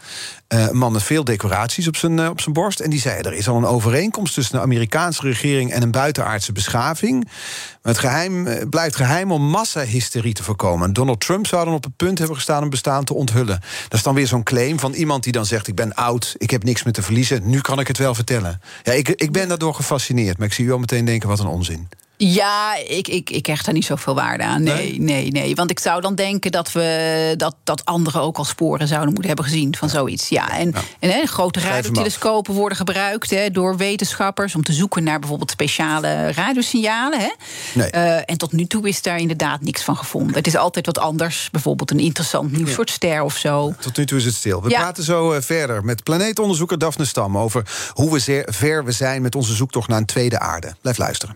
[0.52, 2.80] Eh, een man met veel decoraties op zijn, eh, op zijn borst.
[2.80, 6.52] En die zei: er is al een overeenkomst tussen de Amerikaanse regering en een buitenaardse
[6.52, 7.24] beschaving.
[7.82, 10.88] Maar het geheim eh, blijft geheim om massahysterie te voorkomen.
[10.88, 13.60] En Donald Trump zou dan op het punt hebben gestaan een bestaan te onthullen.
[13.84, 16.50] Dat is dan weer zo'n claim van iemand die dan zegt: Ik ben oud, ik
[16.50, 17.50] heb niks meer te verliezen.
[17.50, 18.62] Nu kan ik het wel vertellen.
[18.84, 20.38] Ja, ik, ik ben daardoor gefascineerd.
[20.38, 21.90] Maar ik zie u al meteen denken: wat een onzin.
[22.23, 24.63] Ja, ik, ik, ik hecht daar niet zoveel waarde aan.
[24.63, 28.43] Nee, nee, nee, Want ik zou dan denken dat we dat, dat anderen ook al
[28.43, 30.29] sporen zouden moeten hebben gezien van zoiets.
[30.29, 35.19] Ja, en, en hè, grote radiotelescopen worden gebruikt hè, door wetenschappers om te zoeken naar
[35.19, 37.19] bijvoorbeeld speciale radiosignalen.
[37.19, 37.31] Hè.
[37.73, 37.89] Nee.
[37.89, 40.36] Eh, en tot nu toe is daar inderdaad niks van gevonden.
[40.36, 41.49] Het is altijd wat anders.
[41.51, 43.73] Bijvoorbeeld een interessant nieuw soort ster of zo.
[43.79, 44.62] Tot nu toe is het stil.
[44.62, 48.91] We praten zo eh, verder met planeetonderzoeker Daphne Stam over hoe we zeer ver we
[48.91, 50.75] zijn met onze zoektocht naar een tweede aarde.
[50.81, 51.36] Blijf luisteren.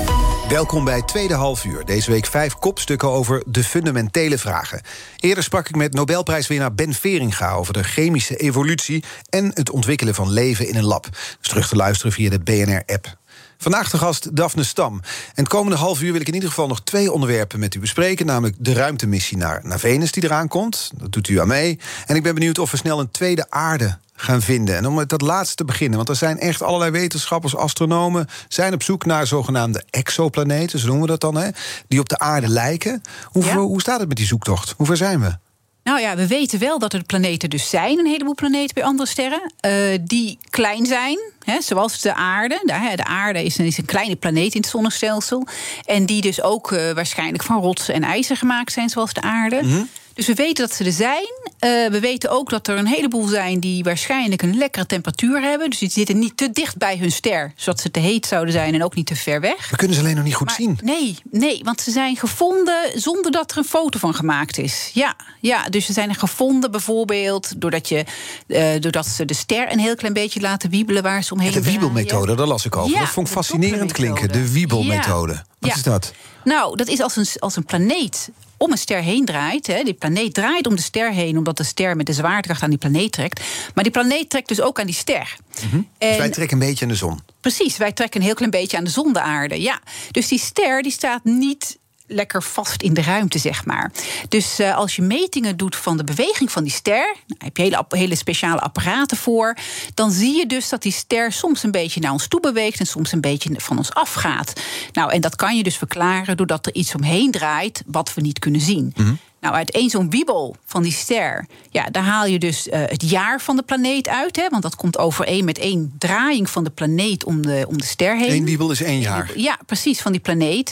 [0.51, 1.85] Welkom bij Tweede Half Uur.
[1.85, 4.81] Deze week vijf kopstukken over de fundamentele vragen.
[5.17, 10.29] Eerder sprak ik met Nobelprijswinnaar Ben Veringa over de chemische evolutie en het ontwikkelen van
[10.29, 11.07] leven in een lab.
[11.39, 13.19] Dus terug te luisteren via de BNR-app.
[13.61, 14.93] Vandaag de gast Daphne Stam.
[14.93, 17.79] En het komende half uur wil ik in ieder geval nog twee onderwerpen met u
[17.79, 18.25] bespreken.
[18.25, 20.91] Namelijk de ruimtemissie naar, naar Venus die eraan komt.
[20.95, 21.79] Dat doet u aan mee.
[22.05, 24.75] En ik ben benieuwd of we snel een tweede aarde gaan vinden.
[24.75, 28.73] En om met dat laatste te beginnen, want er zijn echt allerlei wetenschappers, astronomen, zijn
[28.73, 31.49] op zoek naar zogenaamde exoplaneten, zo noemen we dat dan, hè,
[31.87, 33.01] die op de aarde lijken.
[33.25, 33.55] Hoe, Ja.
[33.55, 34.73] hoe staat het met die zoektocht?
[34.77, 35.37] Hoe ver zijn we?
[35.83, 39.09] Nou ja, we weten wel dat er planeten dus zijn, een heleboel planeten bij andere
[39.09, 42.59] sterren, eh, die klein zijn, hè, zoals de aarde.
[42.95, 45.47] De, aarde is een, kleine planeet in het zonnestelsel.
[45.85, 49.85] En die dus ook eh, waarschijnlijk van rotsen en ijzer gemaakt zijn, zoals de aarde.
[50.21, 51.27] Dus we weten dat ze er zijn.
[51.59, 55.69] Eh, we weten ook dat er een heleboel zijn die waarschijnlijk een lekkere temperatuur hebben.
[55.69, 58.73] Dus die zitten niet te dicht bij hun ster, zodat ze te heet zouden zijn
[58.73, 59.69] en ook niet te ver weg.
[59.69, 60.79] We kunnen ze alleen nog niet goed Maar zien.
[60.83, 64.91] Nee, nee, want ze zijn gevonden zonder dat er een foto van gemaakt is.
[64.93, 68.05] Ja, ja dus ze zijn gevonden bijvoorbeeld doordat, je,
[68.47, 71.59] eh, doordat ze de ster een heel klein beetje laten wiebelen waar ze omheen De
[71.59, 71.79] draaien.
[71.79, 72.91] Wiebelmethode, daar las ik over.
[72.93, 74.31] Ja, dat vond ik de fascinerend klinken.
[74.31, 75.33] De Wiebelmethode.
[75.33, 75.43] Ja.
[75.59, 75.75] Wat Ja.
[75.75, 76.13] is dat?
[76.43, 78.29] Nou, dat is als een, als een planeet
[78.61, 79.67] om een ster heen draait.
[79.67, 79.83] Hè.
[79.83, 82.77] Die planeet draait om de ster heen, omdat de ster met de zwaartekracht aan die
[82.79, 83.41] planeet trekt.
[83.75, 85.35] Maar die planeet trekt dus ook aan die ster.
[85.51, 85.61] Dus
[85.97, 87.19] En- wij trekken een beetje aan de zon.
[87.41, 89.61] Precies, wij trekken een heel klein beetje aan de zon, de aarde.
[89.61, 89.79] Ja.
[90.11, 91.77] Dus die ster die staat niet
[92.11, 93.91] lekker vast in de ruimte, zeg maar.
[94.29, 97.15] Dus eh, als je metingen doet van de beweging van die ster...
[97.27, 99.57] daar heb je hele, hele speciale apparaten voor...
[99.93, 102.79] dan zie je dus dat die ster soms een beetje naar ons toe beweegt...
[102.79, 104.53] en soms een beetje van ons afgaat.
[104.93, 107.83] Nou, en dat kan je dus verklaren doordat er iets omheen draait...
[107.85, 108.93] wat we niet kunnen zien.
[109.41, 113.09] Nou, uit één zo'n wiebel van die ster, ja, daar haal je dus uh, het
[113.09, 114.35] jaar van de planeet uit.
[114.35, 117.85] Hè, want dat komt overeen met één draaiing van de planeet om de, om de
[117.85, 118.31] ster heen.
[118.31, 119.31] Eén wiebel is één jaar.
[119.35, 120.71] Ja, precies, van die planeet.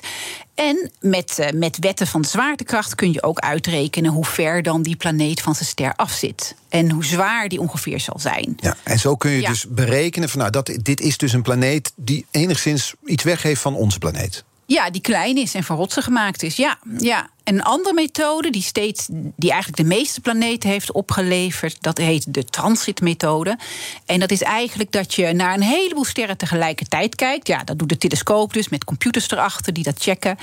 [0.55, 4.81] En met, uh, met wetten van de zwaartekracht kun je ook uitrekenen hoe ver dan
[4.81, 6.55] die planeet van zijn ster afzit.
[6.69, 8.53] En hoe zwaar die ongeveer zal zijn.
[8.57, 9.49] Ja, en zo kun je ja.
[9.49, 13.75] dus berekenen van nou, dat, dit is dus een planeet die enigszins iets weggeeft van
[13.75, 14.43] onze planeet.
[14.69, 16.55] Ja, die klein is en van rotsen gemaakt is.
[16.55, 17.29] Ja, ja.
[17.43, 22.33] En een andere methode die, steeds, die eigenlijk de meeste planeten heeft opgeleverd, dat heet
[22.33, 23.57] de transitmethode.
[24.05, 27.47] En dat is eigenlijk dat je naar een heleboel sterren tegelijkertijd kijkt.
[27.47, 30.37] Ja, dat doet de telescoop dus met computers erachter die dat checken.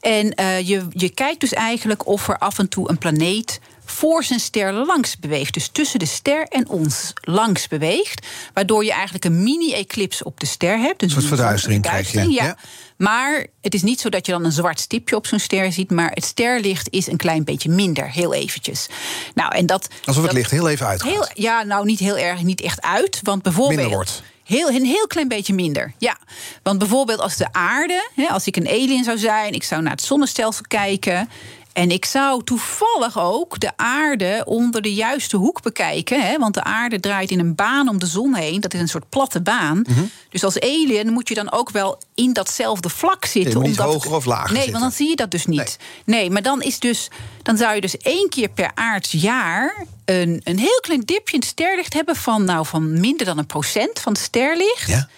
[0.00, 3.60] En uh, je, je kijkt dus eigenlijk of er af en toe een planeet
[3.90, 5.54] voor zijn ster langs beweegt.
[5.54, 8.26] Dus tussen de ster en ons langs beweegt.
[8.54, 11.00] Waardoor je eigenlijk een mini-eclips op de ster hebt.
[11.00, 12.30] Dus een soort verduistering krijg je.
[12.30, 12.44] Ja.
[12.44, 12.56] ja.
[12.96, 15.90] Maar het is niet zo dat je dan een zwart stipje op zo'n ster ziet.
[15.90, 18.88] Maar het sterlicht is een klein beetje minder, heel eventjes.
[19.34, 21.10] Nou, en dat, Alsof het dat, licht heel even uitgaat.
[21.12, 23.20] Heel, ja, nou niet heel erg, niet echt uit.
[23.22, 23.78] Want bijvoorbeeld.
[23.78, 24.22] Minder wordt.
[24.44, 25.92] Heel, een heel klein beetje minder.
[25.98, 26.18] Ja.
[26.62, 29.92] Want bijvoorbeeld als de aarde, hè, als ik een alien zou zijn, ik zou naar
[29.92, 31.28] het zonnestelsel kijken.
[31.72, 36.22] En ik zou toevallig ook de aarde onder de juiste hoek bekijken.
[36.22, 36.38] Hè?
[36.38, 38.60] Want de aarde draait in een baan om de zon heen.
[38.60, 39.76] Dat is een soort platte baan.
[39.76, 40.10] Mm -hmm.
[40.28, 43.62] Dus als alien moet je dan ook wel in datzelfde vlak zitten.
[43.62, 44.80] Niet hoger of lager Nee, zitten.
[44.80, 45.78] want dan zie je dat dus niet.
[46.04, 46.20] Nee.
[46.20, 47.08] nee, maar dan, is dus,
[47.42, 49.86] dan zou je dus één keer per aards jaar...
[50.04, 52.16] Een, een heel klein dipje in het sterlicht hebben...
[52.16, 54.86] van, nou, van minder dan een procent van het sterlicht.
[54.86, 55.08] Ja.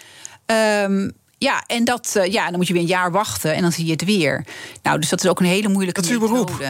[0.84, 1.12] Um,
[1.42, 3.84] ja, en dat, uh, ja, dan moet je weer een jaar wachten en dan zie
[3.84, 4.44] je het weer.
[4.82, 6.64] Nou, dus dat is ook een hele moeilijke dat is uw beroep.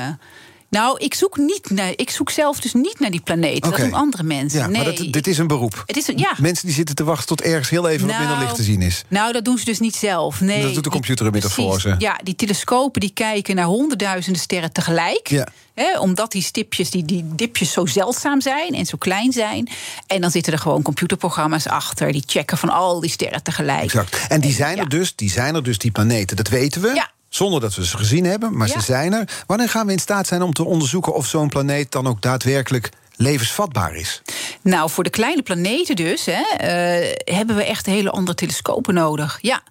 [0.73, 3.67] Nou, ik zoek, niet naar, ik zoek zelf dus niet naar die planeet.
[3.67, 3.71] Okay.
[3.71, 4.59] Dat doen andere mensen.
[4.59, 4.85] Ja, nee.
[4.85, 5.83] maar dat, dit is een beroep.
[5.87, 6.35] Het is een, ja.
[6.39, 8.83] Mensen die zitten te wachten tot ergens heel even nou, wat minder licht te zien
[8.83, 9.05] is.
[9.09, 10.41] Nou, dat doen ze dus niet zelf.
[10.41, 11.95] Nee, dat doet de computer inmiddels voor ze.
[11.99, 15.29] Ja, die telescopen die kijken naar honderdduizenden sterren tegelijk.
[15.29, 15.47] Ja.
[15.75, 19.69] Hè, omdat die stipjes, die, die dipjes zo zeldzaam zijn en zo klein zijn.
[20.07, 22.13] En dan zitten er gewoon computerprogramma's achter.
[22.13, 23.83] Die checken van al die sterren tegelijk.
[23.83, 24.27] Exact.
[24.29, 24.89] En die zijn er, ja.
[24.89, 26.37] dus, die zijn er dus, die planeten.
[26.37, 26.93] Dat weten we.
[26.95, 27.11] Ja.
[27.35, 28.73] Zonder dat we ze gezien hebben, maar Ja.
[28.73, 29.43] ze zijn er.
[29.47, 32.89] Wanneer gaan we in staat zijn om te onderzoeken of zo'n planeet dan ook daadwerkelijk
[33.17, 34.23] levensvatbaar is?
[34.63, 39.39] Nou, voor de kleine planeten dus, hè, uh, hebben we echt hele andere telescopen nodig.
[39.41, 39.63] Ja.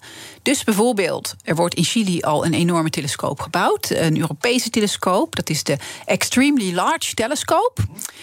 [0.41, 3.89] Dus bijvoorbeeld, er wordt in Chili al een enorme telescoop gebouwd.
[3.89, 5.35] Een Europese telescoop.
[5.35, 7.81] Dat is de Extremely Large Telescope.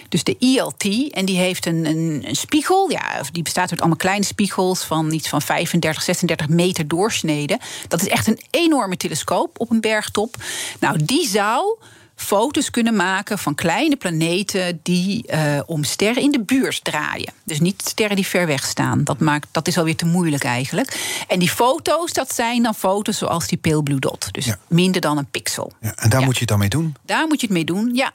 [0.08, 1.12] Dus de ELT.
[1.12, 2.90] En die heeft een, een, een spiegel.
[2.90, 7.58] Ja, die bestaat uit allemaal kleine spiegels van iets van 35, 36 meter doorsnede.
[7.88, 10.36] Dat is echt een enorme telescoop op een bergtop.
[10.80, 11.78] Nou, die zou
[12.20, 17.32] foto's kunnen maken van kleine planeten die uh, om sterren in de buurt draaien.
[17.44, 19.04] Dus niet sterren die ver weg staan.
[19.04, 21.22] Dat, maakt, dat is alweer te moeilijk eigenlijk.
[21.28, 24.28] En die foto's, dat zijn dan foto's zoals die Pale Blue Dot.
[24.32, 24.58] Dus Ja.
[24.68, 25.72] minder dan een pixel.
[25.80, 26.24] Ja, en daar Ja.
[26.26, 26.96] moet je het dan mee doen.
[27.04, 28.12] Daar moet je het mee doen, ja.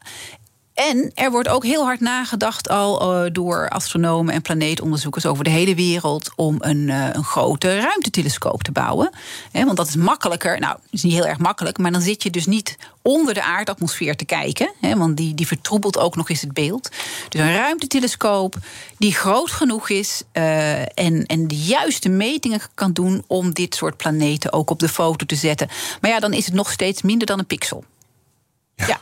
[0.73, 5.49] En er wordt ook heel hard nagedacht al eh, door astronomen en planeetonderzoekers over de
[5.49, 9.09] hele wereld om een, eh, een grote ruimtetelescoop te bouwen.
[9.51, 10.59] Want dat is makkelijker.
[10.59, 13.43] Nou, het is niet heel erg makkelijk, maar dan zit je dus niet onder de
[13.43, 14.71] aardatmosfeer te kijken.
[14.79, 16.89] Hè, want die, die vertroebelt ook nog eens het beeld.
[17.29, 18.55] Dus een ruimtetelescoop
[18.97, 23.97] die groot genoeg is eh, en, en de juiste metingen kan doen om dit soort
[23.97, 25.67] planeten ook op de foto te zetten.
[26.01, 27.83] Maar ja, dan is het nog steeds minder dan een pixel.
[28.75, 29.01] ja.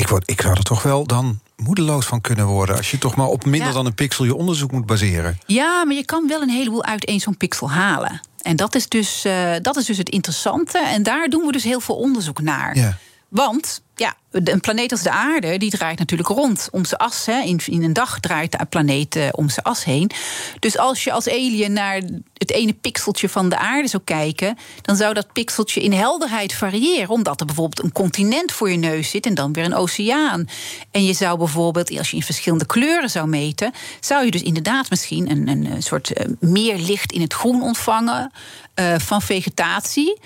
[0.00, 2.76] Ik, word, ik zou er toch wel dan moedeloos van kunnen worden...
[2.76, 3.74] als je toch maar op minder Ja.
[3.74, 5.38] dan een pixel je onderzoek moet baseren.
[5.46, 8.20] Ja, maar je kan wel een heleboel uit één zo'n pixel halen.
[8.42, 10.78] En dat is, dus, uh, dat is dus het interessante.
[10.78, 12.76] En daar doen we dus heel veel onderzoek naar.
[12.76, 12.96] Ja.
[13.28, 17.26] Want ja, een planeet als de aarde, die draait natuurlijk rond om zijn as.
[17.26, 17.40] Hè.
[17.40, 20.10] In, in een dag draait de planeet uh, om zijn as heen.
[20.58, 22.02] Dus als je als alien naar
[22.34, 24.58] het ene pixeltje van de aarde zou kijken...
[24.82, 27.08] dan zou dat pixeltje in helderheid variëren.
[27.08, 29.26] Omdat er bijvoorbeeld een continent voor je neus zit...
[29.26, 30.48] en dan weer een oceaan.
[30.90, 33.72] En je zou bijvoorbeeld, als je in verschillende kleuren zou meten...
[34.00, 38.32] zou je dus inderdaad misschien een, een soort uh, meer licht in het groen ontvangen...
[38.74, 40.18] Uh, van vegetatie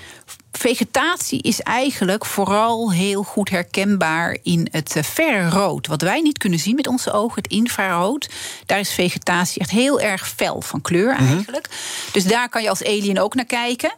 [0.58, 3.93] vegetatie is eigenlijk vooral heel goed herkenbaar
[4.42, 5.86] in het verre rood.
[5.86, 8.30] Wat wij niet kunnen zien met onze ogen, het infrarood.
[8.66, 11.68] Daar is vegetatie echt heel erg fel van kleur eigenlijk.
[11.68, 12.12] Mm -hmm.
[12.12, 13.94] Dus daar kan je als alien ook naar kijken.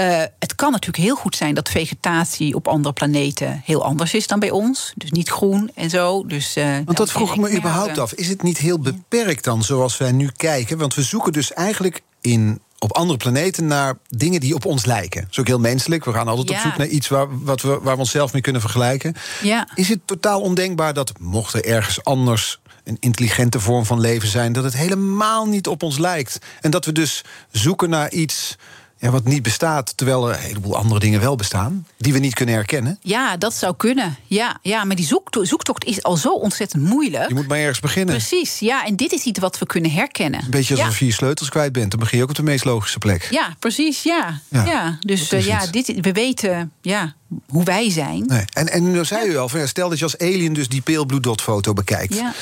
[0.00, 4.26] Uh, het kan natuurlijk heel goed zijn dat vegetatie op andere planeten heel anders is
[4.26, 4.92] dan bij ons.
[4.96, 6.26] Dus niet groen en zo.
[6.26, 8.12] Dus, uh, Want dat vroeg me überhaupt af.
[8.12, 10.78] Is het niet heel beperkt dan zoals wij nu kijken?
[10.78, 15.20] Want we zoeken dus eigenlijk in op andere planeten naar dingen die op ons lijken.
[15.20, 16.04] Dat is ook heel menselijk.
[16.04, 16.54] We gaan altijd Ja.
[16.56, 19.14] op zoek naar iets waar, wat we, waar we onszelf mee kunnen vergelijken.
[19.42, 19.68] Ja.
[19.74, 24.52] Is het totaal ondenkbaar dat mocht er ergens anders een intelligente vorm van leven zijn,
[24.52, 26.38] dat het helemaal niet op ons lijkt?
[26.60, 28.56] En dat we dus zoeken naar iets
[29.02, 31.86] Ja, wat niet bestaat, terwijl er een heleboel andere dingen wel bestaan...
[31.96, 32.98] die we niet kunnen herkennen.
[33.00, 34.16] Ja, dat zou kunnen.
[34.26, 37.28] Ja, ja maar die zoektocht, zoektocht is al zo ontzettend moeilijk.
[37.28, 38.14] Je moet maar ergens beginnen.
[38.14, 38.86] Precies, ja.
[38.86, 40.44] En dit is iets wat we kunnen herkennen.
[40.44, 40.92] Een beetje alsof ja.
[40.92, 41.90] je vier sleutels kwijt bent.
[41.90, 43.28] Dan begin je ook op de meest logische plek.
[43.30, 44.40] Ja, precies, ja.
[44.48, 47.14] Ja, ja, Dus uh, ja, dit, we weten ja,
[47.48, 48.26] hoe wij zijn.
[48.26, 48.44] Nee.
[48.52, 50.82] En, en nu zei u al, van, ja, stel dat je als alien dus die
[50.82, 52.14] pale blue dot foto bekijkt.
[52.14, 52.32] Ja.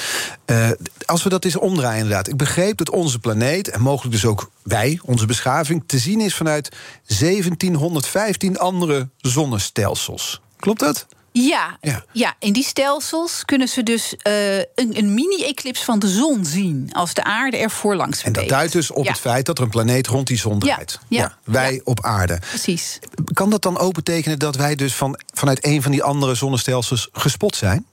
[0.46, 0.70] Uh,
[1.06, 2.28] als we dat eens omdraaien inderdaad.
[2.28, 5.82] Ik begreep dat onze planeet, en mogelijk dus ook wij, onze beschaving...
[5.86, 6.76] te zien is vanuit
[7.18, 10.40] 1715 andere zonnestelsels.
[10.56, 11.06] Klopt dat?
[11.32, 12.04] Ja, Ja.
[12.12, 12.34] ja.
[12.38, 16.90] in die stelsels kunnen ze dus uh, een, een mini-eclips van de zon zien...
[16.92, 18.50] als de aarde ervoor langs En dat beweegt.
[18.50, 19.10] duidt dus op Ja.
[19.10, 20.98] het feit dat er een planeet rond die zon draait.
[21.08, 22.38] ja, wij op aarde.
[22.48, 22.98] Precies.
[23.32, 27.08] Kan dat dan ook betekenen dat wij dus van, vanuit een van die andere zonnestelsels
[27.12, 27.86] gespot zijn?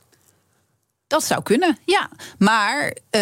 [1.07, 2.09] Dat zou kunnen, ja.
[2.37, 3.21] Maar uh,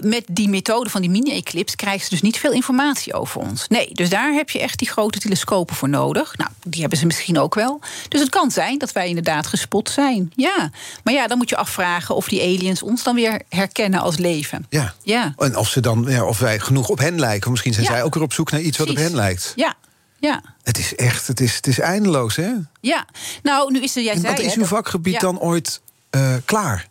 [0.00, 3.68] met die methode van die mini-eclips krijgen ze dus niet veel informatie over ons.
[3.68, 6.36] Nee, dus daar heb je echt die grote telescopen voor nodig.
[6.36, 7.80] Nou, die hebben ze misschien ook wel.
[8.08, 10.32] Dus het kan zijn dat wij inderdaad gespot zijn.
[10.34, 10.70] Ja.
[11.04, 14.66] Maar ja, dan moet je afvragen of die aliens ons dan weer herkennen als leven.
[14.68, 14.94] Ja.
[15.02, 15.34] Ja.
[15.36, 17.50] En of, ze dan, ja, of wij genoeg op hen lijken.
[17.50, 17.92] Misschien zijn Ja.
[17.92, 19.52] zij ook weer op zoek naar iets wat op hen lijkt.
[19.56, 19.74] Ja.
[20.20, 20.42] Ja.
[20.62, 22.50] Het is echt, het is, het is eindeloos, hè?
[22.80, 23.06] Ja.
[23.42, 24.34] Nou, nu is er, jij En zei...
[24.34, 25.18] wat is uw vakgebied Ja.
[25.18, 26.90] dan ooit eh, klaar?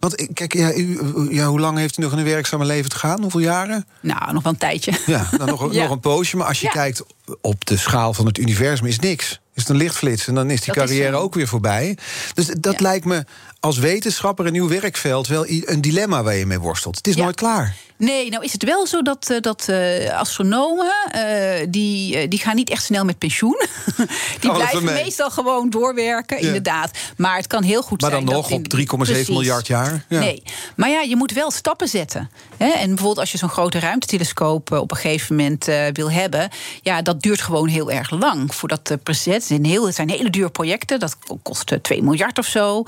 [0.00, 0.98] Want ik- kijk, ja, u,
[1.30, 3.20] ja, hoe lang heeft u nog in een werkzame leven te gaan?
[3.22, 3.86] Hoeveel jaren?
[4.00, 4.92] Nou, nog wel een tijdje.
[5.06, 5.82] Ja, nog, Ja.
[5.82, 6.36] nog een poosje.
[6.36, 6.72] Maar als je Ja.
[6.72, 7.02] kijkt
[7.40, 9.40] op de schaal van het universum, is niks.
[9.54, 11.18] Is het een lichtflits en dan is die Dat carrière zo.
[11.22, 11.96] ook weer voorbij.
[12.34, 13.24] Dus dat lijkt me
[13.60, 16.96] als wetenschapper in uw werkveld wel een dilemma waar je mee worstelt.
[16.96, 17.76] Het is nooit klaar.
[18.00, 20.92] Nee, nou is het wel zo dat, eh, dat eh, astronomen...
[21.10, 23.60] eh, die, die gaan niet echt snel met pensioen.
[24.40, 25.02] die blijven mee.
[25.02, 26.46] meestal gewoon doorwerken, Ja.
[26.46, 26.98] inderdaad.
[27.16, 29.28] Maar het kan heel goed Maar zijn dan dat nog op 3,7 Precies.
[29.28, 30.04] miljard jaar.
[30.08, 30.18] Ja.
[30.20, 30.42] Nee,
[30.76, 32.30] maar ja, je moet wel stappen zetten.
[32.56, 32.68] Hè?
[32.68, 34.72] En bijvoorbeeld als je zo'n grote ruimtetelescoop...
[34.72, 36.48] op een gegeven moment wil hebben...
[36.82, 39.48] ja, dat duurt gewoon heel erg lang voordat de preset...
[39.48, 42.82] Het zijn, hele dure projecten, dat kost eh, 2 miljard of zo.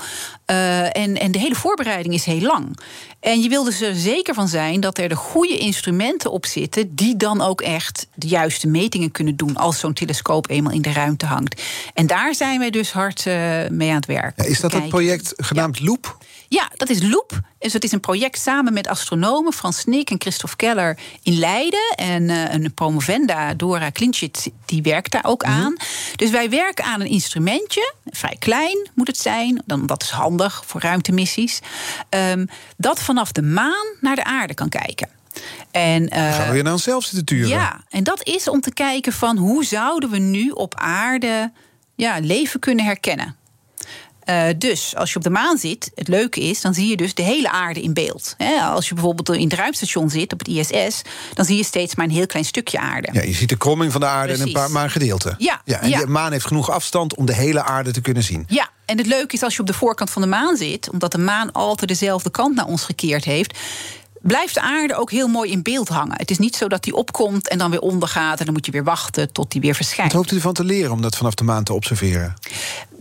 [0.45, 2.77] En, en de hele voorbereiding is heel lang.
[3.23, 6.95] En je wil dus er zeker van zijn dat er de goede instrumenten op zitten...
[6.95, 9.55] die dan ook echt de juiste metingen kunnen doen...
[9.55, 11.61] als zo'n telescoop eenmaal in de ruimte hangt.
[11.93, 13.33] En daar zijn wij dus hard eh,
[13.69, 14.33] mee aan het werk.
[14.37, 16.17] Ja, is dat het project genaamd Loop?
[16.53, 17.39] Ja, dat is Loop.
[17.59, 21.93] Dus het is een project samen met astronomen Frans Snik en Christophe Keller in Leiden.
[21.95, 25.75] En eh, een promovenda, Dora Klinchit, die werkt daar ook aan.
[26.15, 29.61] Dus wij werken aan een instrumentje, vrij klein moet het zijn.
[29.65, 31.59] Dan, dat is handig voor ruimtemissies.
[32.09, 32.45] ehm,
[32.77, 35.09] dat vanaf de maan naar de aarde kan kijken.
[35.71, 37.47] En, eh, Gaan we weer naar onszelf zitten turen?
[37.49, 41.51] ja, en dat is om te kijken van hoe zouden we nu op aarde
[41.95, 43.35] ja, leven kunnen herkennen.
[44.23, 47.13] Eh, dus als je op de maan zit, het leuke is, dan zie je dus
[47.13, 48.35] de hele aarde in beeld.
[48.61, 51.01] Als je bijvoorbeeld in het ruimstation zit, op het ISS,
[51.33, 53.09] dan zie je steeds maar een heel klein stukje aarde.
[53.11, 54.53] Ja, je ziet de kromming van de aarde en een Precies.
[54.53, 55.35] paar maar een gedeelte.
[55.37, 55.99] Ja, en ja.
[55.99, 58.45] de maan heeft genoeg afstand om de hele aarde te kunnen zien.
[58.47, 61.11] Ja, en het leuke is als je op de voorkant van de maan zit, omdat
[61.11, 63.57] de maan altijd dezelfde kant naar ons gekeerd heeft.
[64.21, 66.17] Blijft de aarde ook heel mooi in beeld hangen.
[66.17, 68.39] Het is niet zo dat die opkomt en dan weer ondergaat.
[68.39, 70.11] En dan moet je weer wachten tot die weer verschijnt.
[70.11, 72.33] Wat hoopt u ervan te leren om dat vanaf de maan te observeren?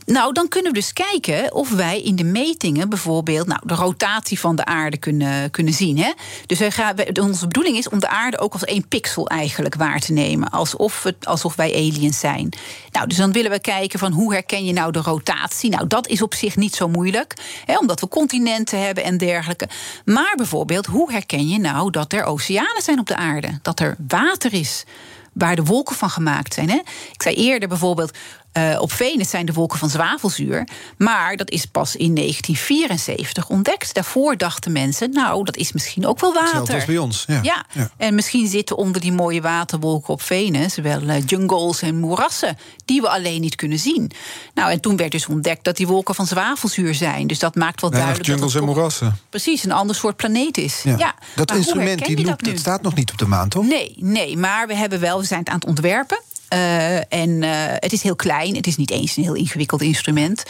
[0.07, 4.41] Nou, dan kunnen we dus kijken of wij in de metingen bijvoorbeeld nou, de rotatie
[4.41, 5.99] van de aarde kunnen, kunnen zien.
[5.99, 6.13] Hè?
[6.47, 10.01] Dus wij gaan, onze bedoeling is om de aarde ook als één pixel eigenlijk waar
[10.01, 10.51] te nemen.
[10.51, 12.49] Alsof, het, alsof wij aliens zijn.
[12.91, 15.71] Nou, dus dan willen we kijken van hoe herken je nou de rotatie.
[15.71, 17.35] Nou, dat is op zich niet zo moeilijk.
[17.65, 19.69] Hè, omdat we continenten hebben en dergelijke.
[20.05, 23.59] Maar bijvoorbeeld, hoe herken je nou dat er oceanen zijn op de aarde?
[23.63, 24.85] Dat er water is
[25.33, 26.71] waar de wolken van gemaakt zijn.
[26.71, 26.81] Hè?
[27.13, 28.19] Ik zei eerder bijvoorbeeld,
[28.53, 30.69] eh, op Venus zijn de wolken van zwavelzuur.
[30.99, 33.95] Maar dat is pas in 1974 ontdekt.
[33.95, 36.75] Daarvoor dachten mensen, nou, dat is misschien ook wel Hetzelfde water.
[36.75, 37.25] als bij ons.
[37.27, 37.39] Ja.
[37.43, 37.65] Ja.
[37.73, 37.91] Ja.
[37.97, 43.01] en misschien zitten onder die mooie waterwolken op Venus wel eh, jungles en moerassen die
[43.01, 44.11] we alleen niet kunnen zien.
[44.55, 47.27] Nou, en toen werd dus ontdekt dat die wolken van zwavelzuur zijn.
[47.27, 49.19] Dus dat maakt wel Weinig duidelijk jungles dat en moerassen.
[49.31, 50.81] precies een ander soort planeet is.
[50.83, 50.97] Ja.
[50.99, 51.15] Ja.
[51.35, 52.51] Dat Maar instrument, die je loop, dat nu?
[52.51, 53.65] dat staat nog niet op de maan, toch?
[53.67, 56.21] Nee, nee, maar we hebben wel, we zijn het aan het ontwerpen.
[56.53, 60.43] Eh, en eh, het is heel klein, het is niet eens een heel ingewikkeld instrument.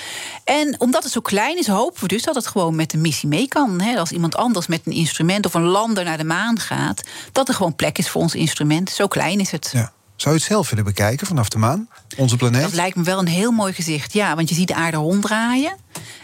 [0.44, 3.28] En omdat het zo klein is, hopen we dus dat het gewoon met de missie
[3.28, 3.80] mee kan.
[3.80, 3.98] Hè.
[3.98, 7.54] Als iemand anders met een instrument of een lander naar de maan gaat, dat er
[7.54, 8.90] gewoon plek is voor ons instrument.
[8.90, 9.70] Zo klein is het.
[9.72, 9.92] Ja.
[10.16, 11.88] Zou je het zelf willen bekijken vanaf de maan?
[12.16, 12.62] Onze planeet?
[12.62, 14.12] Dat lijkt me wel een heel mooi gezicht.
[14.12, 15.76] Ja, want je ziet de aarde ronddraaien.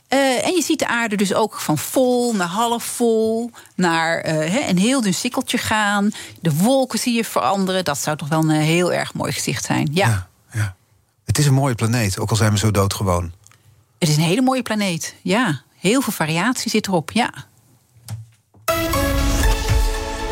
[0.09, 4.69] Eh, en je ziet de aarde dus ook van vol naar half vol, naar eh,
[4.69, 6.11] een heel dun sikkeltje gaan.
[6.41, 7.85] De wolken zie je veranderen.
[7.85, 9.89] Dat zou toch wel een heel erg mooi gezicht zijn.
[9.93, 10.77] Ja, ja, ja.
[11.25, 13.33] Het is een mooie planeet, ook al zijn we zo doodgewoon.
[13.99, 15.15] het is een hele mooie planeet.
[15.23, 17.11] Ja, heel veel variatie zit erop.
[17.13, 17.31] Ja.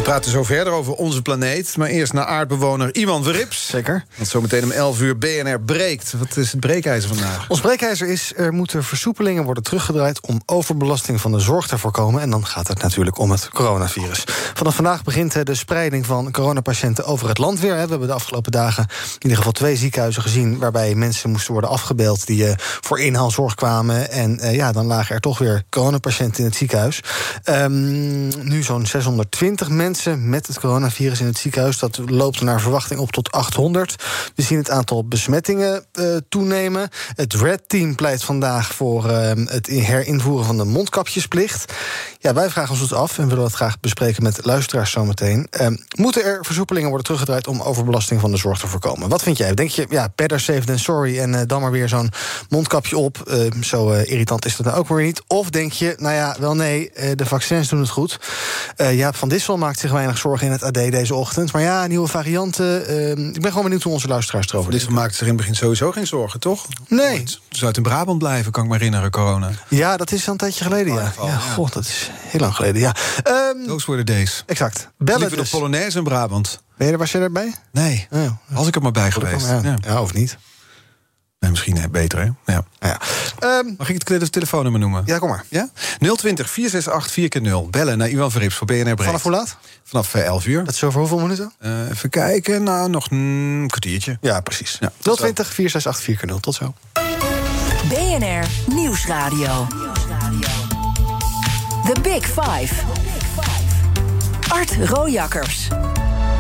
[0.07, 1.77] Praten zo verder over onze planeet.
[1.77, 3.67] Maar eerst naar aardbewoner Iwan Verrips.
[3.67, 4.05] Zeker.
[4.17, 6.15] Want zometeen om 11 uur BNR breekt.
[6.19, 7.49] Wat is het breekijzer vandaag?
[7.49, 10.21] Ons breekijzer is, er moeten versoepelingen worden teruggedraaid...
[10.21, 12.21] om overbelasting van de zorg te voorkomen.
[12.23, 14.25] En dan gaat het natuurlijk om het coronavirus.
[14.55, 17.73] Vanaf vandaag begint de spreiding van coronapatiënten over het land weer.
[17.73, 20.59] We hebben de afgelopen dagen in ieder geval twee ziekenhuizen gezien...
[20.59, 24.11] waarbij mensen moesten worden afgebeeld die uh, voor inhaalzorg kwamen.
[24.11, 27.01] En uh, ja, dan lagen er toch weer coronapatiënten in het ziekenhuis.
[27.45, 31.79] Um, nu zo'n 620 mensen met het coronavirus in het ziekenhuis.
[31.79, 33.95] Dat loopt naar verwachting op tot 800.
[34.35, 36.89] We zien het aantal besmettingen uh, toenemen.
[37.15, 41.73] Het Red Team pleit vandaag voor uh, het herinvoeren van de mondkapjesplicht.
[42.19, 45.49] Ja, wij vragen ons het af en willen dat graag bespreken met luisteraars zometeen.
[45.61, 49.09] Uh, moeten er versoepelingen worden teruggedraaid om overbelasting van de zorg te voorkomen?
[49.09, 49.55] Wat vind jij?
[49.55, 52.11] Denk je, ja, better safe than sorry en dan maar weer zo'n
[52.49, 53.39] mondkapje op?
[53.61, 55.23] Zo irritant is dat nou ook weer niet.
[55.27, 58.19] Of denk je, nou ja, wel nee, de vaccins doen het goed.
[58.77, 61.53] ja, Van Dissel maakt zich weinig zorgen in het AD deze ochtend.
[61.53, 62.91] Maar ja, nieuwe varianten.
[62.91, 65.55] Uh, ik ben gewoon benieuwd hoe onze luisteraars erover Dit maakt zich in het begin
[65.55, 66.67] sowieso geen zorgen, toch?
[66.89, 67.19] Nee.
[67.19, 69.51] Het zou uit in Brabant blijven, kan ik me herinneren, corona.
[69.69, 71.13] Ja, dat is al een tijdje geleden, ja.
[71.21, 72.95] Ja, ja, god, dat is heel lang geleden, ja.
[73.29, 74.43] Um, Those were the days.
[74.47, 74.91] Exact.
[74.99, 75.51] Bellen Liever dus.
[75.51, 76.61] de Polonaise in Brabant.
[76.77, 77.55] Ben je er, was je erbij?
[77.73, 78.31] Nee, oh.
[78.47, 79.47] was ik er maar bij geweest.
[79.47, 79.61] Ja.
[79.63, 79.77] Ja.
[79.81, 80.37] ja, of niet?
[81.39, 82.53] Nee, misschien beter, hè?
[82.53, 82.65] Ja.
[82.81, 83.01] ja.
[83.59, 85.03] Um, Mag ik het telefoonnummer noemen?
[85.07, 85.45] Ja, kom maar.
[85.49, 85.69] Ja?
[85.99, 87.71] 020 468 4x0.
[87.71, 89.05] Bellen naar Iwan Verrips voor BNR Breed.
[89.05, 89.57] Vanaf hoe laat?
[89.85, 90.65] Vanaf 11 uur.
[90.65, 91.53] Dat is over hoeveel minuten?
[91.61, 94.19] Uh, even kijken, nou, nog een kwartiertje.
[94.21, 94.77] Ja, precies.
[94.81, 96.41] Ja, 020 468 4x0.
[96.41, 96.75] Tot zo.
[97.89, 99.67] BNR Nieuwsradio.
[101.85, 102.75] The Big Five.
[104.49, 105.69] Art Rojakkers.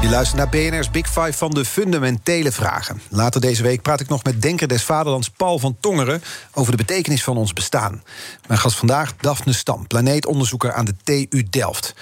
[0.01, 3.01] Je luistert naar BNR's Big Five van de fundamentele vragen.
[3.09, 6.23] Later deze week praat ik nog met Denker des Vaderlands Paul van Tongeren...
[6.53, 8.03] over de betekenis van ons bestaan.
[8.47, 11.95] Mijn gast vandaag, Daphne Stam, planeetonderzoeker aan de TU Delft.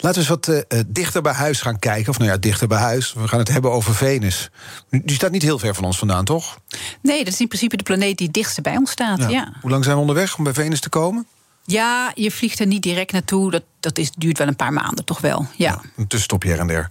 [0.00, 2.10] Laten we eens wat uh, dichter bij huis gaan kijken.
[2.10, 3.12] Of nou ja, dichter bij huis.
[3.12, 4.50] We gaan het hebben over Venus.
[4.90, 6.58] Die staat niet heel ver van ons vandaan, toch?
[7.02, 9.18] Nee, dat is in principe de planeet die dichtst bij ons staat.
[9.18, 9.28] Ja.
[9.28, 9.52] ja.
[9.60, 11.26] Hoe lang zijn we onderweg om bij Venus te komen?
[11.64, 13.50] Ja, je vliegt er niet direct naartoe.
[13.50, 15.46] Dat, dat is, duurt wel een paar maanden, toch wel.
[15.56, 15.70] Ja.
[15.70, 16.90] ja een tussenstopje her en der.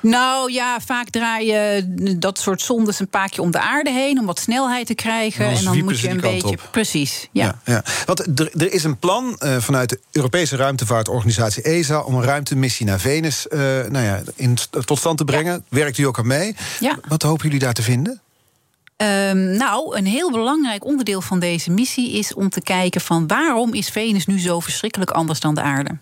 [0.00, 4.26] Nou ja, vaak draaien dat soort zondes een paar keer om de aarde heen om
[4.26, 5.44] wat snelheid te krijgen.
[5.44, 6.48] En dan, en dan moet je een beetje.
[6.48, 6.68] Op.
[6.70, 7.28] Precies.
[7.32, 7.44] Ja.
[7.44, 7.84] ja, ja.
[8.06, 12.86] Want er, er, is een plan uh, vanuit de Europese ruimtevaartorganisatie ESA om een ruimtemissie
[12.86, 15.52] naar Venus uh, nou ja, in, tot stand te brengen.
[15.52, 15.76] Ja.
[15.76, 16.56] Werkt u ook aan mee?
[16.80, 16.98] Ja.
[17.08, 18.20] Wat hopen jullie daar te vinden?
[19.02, 23.74] Um, nou, een heel belangrijk onderdeel van deze missie is om te kijken van waarom
[23.74, 25.98] is Venus nu zo verschrikkelijk anders dan de aarde.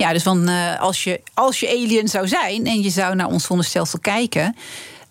[0.00, 3.26] Ja, dus van, uh, als, je, als je alien zou zijn en je zou naar
[3.26, 4.56] ons zonnestelsel kijken.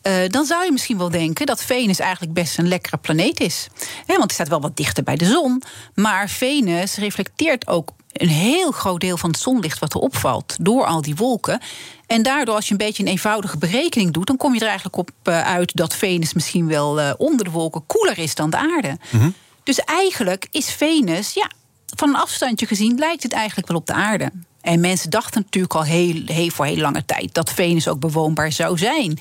[0.04, 3.68] Uh, dan zou je misschien wel denken dat Venus eigenlijk best een lekkere planeet is.
[4.06, 5.64] He, want het staat wel wat dichter bij de zon.
[5.96, 10.86] Maar Venus reflecteert ook een heel groot deel van het zonlicht wat er opvalt door
[10.86, 11.62] al die wolken.
[12.08, 14.98] En daardoor, als je een beetje een eenvoudige berekening doet, dan kom je er eigenlijk
[14.98, 18.98] op uh, uit dat Venus misschien wel onder de wolken koeler is dan de aarde.
[19.12, 19.34] Mm -hmm.
[19.64, 21.50] Dus eigenlijk is Venus, ja,
[21.86, 24.32] van een afstandje gezien, lijkt het eigenlijk wel op de aarde.
[24.62, 28.52] En mensen dachten natuurlijk al heel, heel, voor heel lange tijd dat Venus ook bewoonbaar
[28.52, 29.20] zou zijn.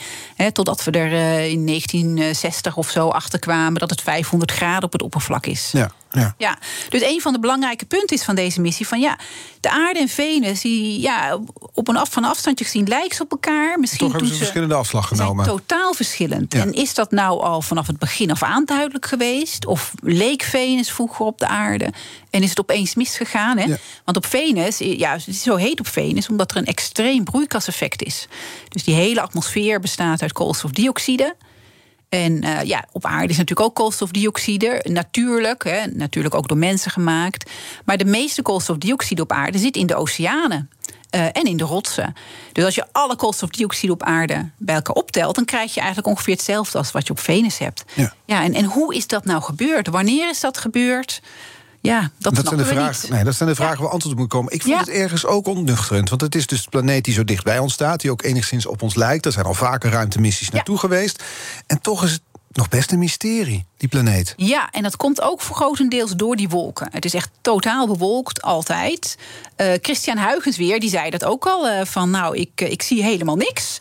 [0.52, 4.92] Totdat we er uh, in 1960 of zo achter kwamen dat het 500 graden op
[4.92, 5.70] het oppervlak is.
[5.72, 6.34] Ja, ja.
[6.38, 6.58] ja.
[6.88, 9.18] Dus een van de belangrijke punten is van deze missie: van ja,
[9.60, 11.38] de aarde en Venus, die ja,
[11.74, 13.78] op een af, van afstandje gezien lijken ze op elkaar.
[13.78, 15.44] Misschien Toch hebben ze verschillende afslag genomen.
[15.44, 16.52] Zijn totaal verschillend.
[16.52, 16.60] Ja.
[16.60, 19.66] En is dat nou al vanaf het begin af aan duidelijk geweest?
[19.66, 21.92] Of leek Venus vroeger op de aarde?
[22.30, 23.58] En is het opeens misgegaan?
[23.58, 23.64] Hè?
[23.64, 23.76] Ja.
[24.04, 28.02] Want op Venus, ja, het is zo heet op Venus, omdat er een extreem broeikaseffect
[28.02, 28.28] is.
[28.68, 31.36] Dus die hele atmosfeer bestaat uit koolstofdioxide.
[32.08, 34.84] En uh, ja, op aarde is natuurlijk ook koolstofdioxide.
[34.88, 37.50] Natuurlijk, hè, natuurlijk ook door mensen gemaakt.
[37.84, 40.70] Maar de meeste koolstofdioxide op aarde zit in de oceanen.
[41.14, 42.14] Uh, en in de rotsen.
[42.52, 46.34] Dus als je alle koolstofdioxide op aarde bij elkaar optelt, dan krijg je eigenlijk ongeveer
[46.34, 47.84] hetzelfde als wat je op Venus hebt.
[47.94, 48.14] Ja.
[48.24, 49.88] Ja, en, en hoe is dat nou gebeurd?
[49.88, 51.20] Wanneer is dat gebeurd?
[51.88, 53.00] Ja, dat, dat zijn de vragen.
[53.02, 53.10] niet.
[53.10, 53.82] Nee, dat zijn de vragen ja.
[53.82, 54.52] waar antwoord op moet komen.
[54.52, 54.80] Ik vind Ja.
[54.80, 56.08] het ergens ook onnuchterend.
[56.08, 58.66] Want het is dus de planeet die zo dicht bij ons staat, die ook enigszins
[58.66, 59.26] op ons lijkt.
[59.26, 61.22] Er zijn al vaker ruimtemissies naartoe geweest.
[61.66, 62.22] En toch is het
[62.52, 64.34] nog best een mysterie, die planeet.
[64.36, 66.88] Ja, en dat komt ook voor grotendeels door die wolken.
[66.92, 69.16] Het is echt totaal bewolkt, altijd.
[69.56, 71.68] Uh, Christian Huygens weer, die zei dat ook al.
[71.68, 73.80] Uh, van nou, ik, ik zie helemaal niks.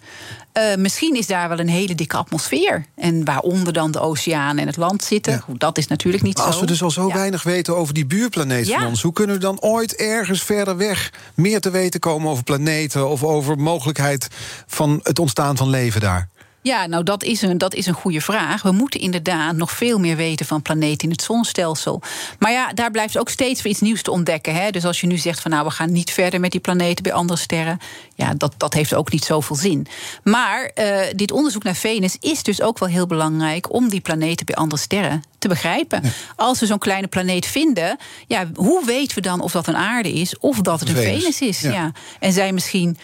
[0.57, 2.85] Uh, misschien is daar wel een hele dikke atmosfeer.
[2.95, 5.33] En waaronder dan de oceaan en het land zitten.
[5.47, 5.53] Ja.
[5.57, 6.61] Dat is natuurlijk niet Maar als zo.
[6.61, 7.13] we dus al zo Ja.
[7.13, 8.77] weinig weten over die buurplaneet Ja.
[8.79, 9.01] van ons...
[9.01, 13.09] hoe kunnen we dan ooit ergens verder weg meer te weten komen over planeten...
[13.09, 14.27] of over mogelijkheid
[14.67, 16.27] van het ontstaan van leven daar?
[16.68, 18.61] Ja, nou dat is, een, dat is een goede vraag.
[18.61, 22.01] We moeten inderdaad nog veel meer weten van planeten in het zonnestelsel.
[22.39, 24.55] Maar ja, daar blijft ook steeds weer iets nieuws te ontdekken.
[24.55, 24.70] Hè?
[24.70, 27.13] Dus als je nu zegt van nou, we gaan niet verder met die planeten bij
[27.13, 27.80] andere sterren.
[28.15, 29.88] Ja, dat, dat heeft ook niet zoveel zin.
[30.24, 34.45] Maar uh, dit onderzoek naar Venus is dus ook wel heel belangrijk om die planeten
[34.45, 35.99] bij andere sterren te begrijpen.
[36.03, 36.09] Ja.
[36.36, 37.97] Als we zo'n kleine planeet vinden,
[38.28, 41.20] ja, hoe weten we dan of dat een aarde is of dat het een Venus,
[41.20, 41.59] Venus is?
[41.59, 41.72] Ja.
[41.72, 41.91] ja.
[42.20, 42.97] En zijn misschien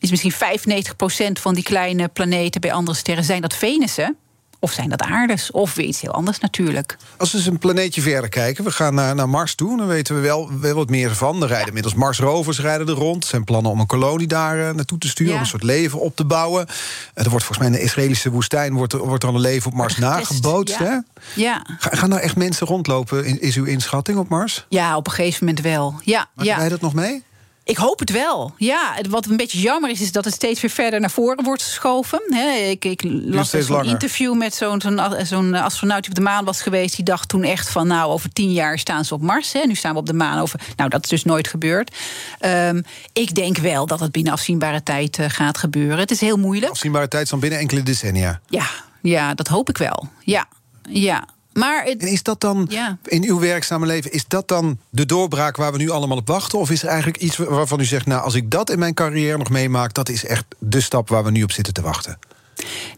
[0.00, 4.16] is misschien 95% van die kleine planeten bij andere sterren zijn dat Venussen.
[4.62, 5.50] Of zijn dat aardes?
[5.50, 6.96] Of weer iets heel anders natuurlijk.
[7.16, 10.14] Als we eens een planeetje verder kijken, we gaan naar, naar Mars toe, dan weten
[10.14, 11.42] we wel, wel wat meer van.
[11.42, 11.72] Er rijden ja.
[11.72, 13.22] middels Mars rovers rijden er rond.
[13.22, 15.38] Er zijn plannen om een kolonie daar uh, naartoe te sturen, ja.
[15.38, 16.66] om een soort leven op te bouwen.
[16.68, 19.76] Uh, er wordt volgens mij in de Israëlische woestijn wordt, wordt dan een leven op
[19.76, 20.78] Mars nagebootst.
[20.78, 20.84] Ja.
[20.84, 20.96] Hè?
[21.42, 21.66] ja.
[21.78, 23.40] Ga, gaan daar echt mensen rondlopen?
[23.40, 24.66] Is uw inschatting op Mars?
[24.68, 25.94] Ja, op een gegeven moment wel.
[26.04, 26.56] Ja, ja.
[26.56, 27.22] wij dat nog mee?
[27.64, 28.54] Ik hoop het wel.
[28.56, 31.62] Ja, wat een beetje jammer is, is dat het steeds weer verder naar voren wordt
[31.62, 32.22] geschoven.
[32.28, 34.82] He, ik, ik las dus een interview met zo'n
[35.22, 36.96] zo'n astronaut die op de maan was geweest.
[36.96, 39.52] Die dacht toen echt van, nou, over tien jaar staan ze op Mars.
[39.52, 39.60] He.
[39.66, 40.60] Nu staan we op de maan over.
[40.76, 41.96] Nou, dat is dus nooit gebeurd.
[42.40, 45.98] Um, ik denk wel dat het binnen afzienbare tijd uh, gaat gebeuren.
[45.98, 46.72] Het is heel moeilijk.
[46.72, 48.40] Afzienbare tijd is dan binnen enkele decennia.
[48.48, 48.66] Ja,
[49.02, 50.08] ja dat hoop ik wel.
[50.20, 50.48] Ja,
[50.88, 51.24] ja.
[51.52, 52.98] Maar het, en is dat dan, ja.
[53.04, 56.58] in uw werkzame leven, is dat dan de doorbraak waar we nu allemaal op wachten?
[56.58, 59.38] Of is er eigenlijk iets waarvan u zegt, nou, als ik dat in mijn carrière
[59.38, 62.18] nog meemaak, dat is echt de stap waar we nu op zitten te wachten?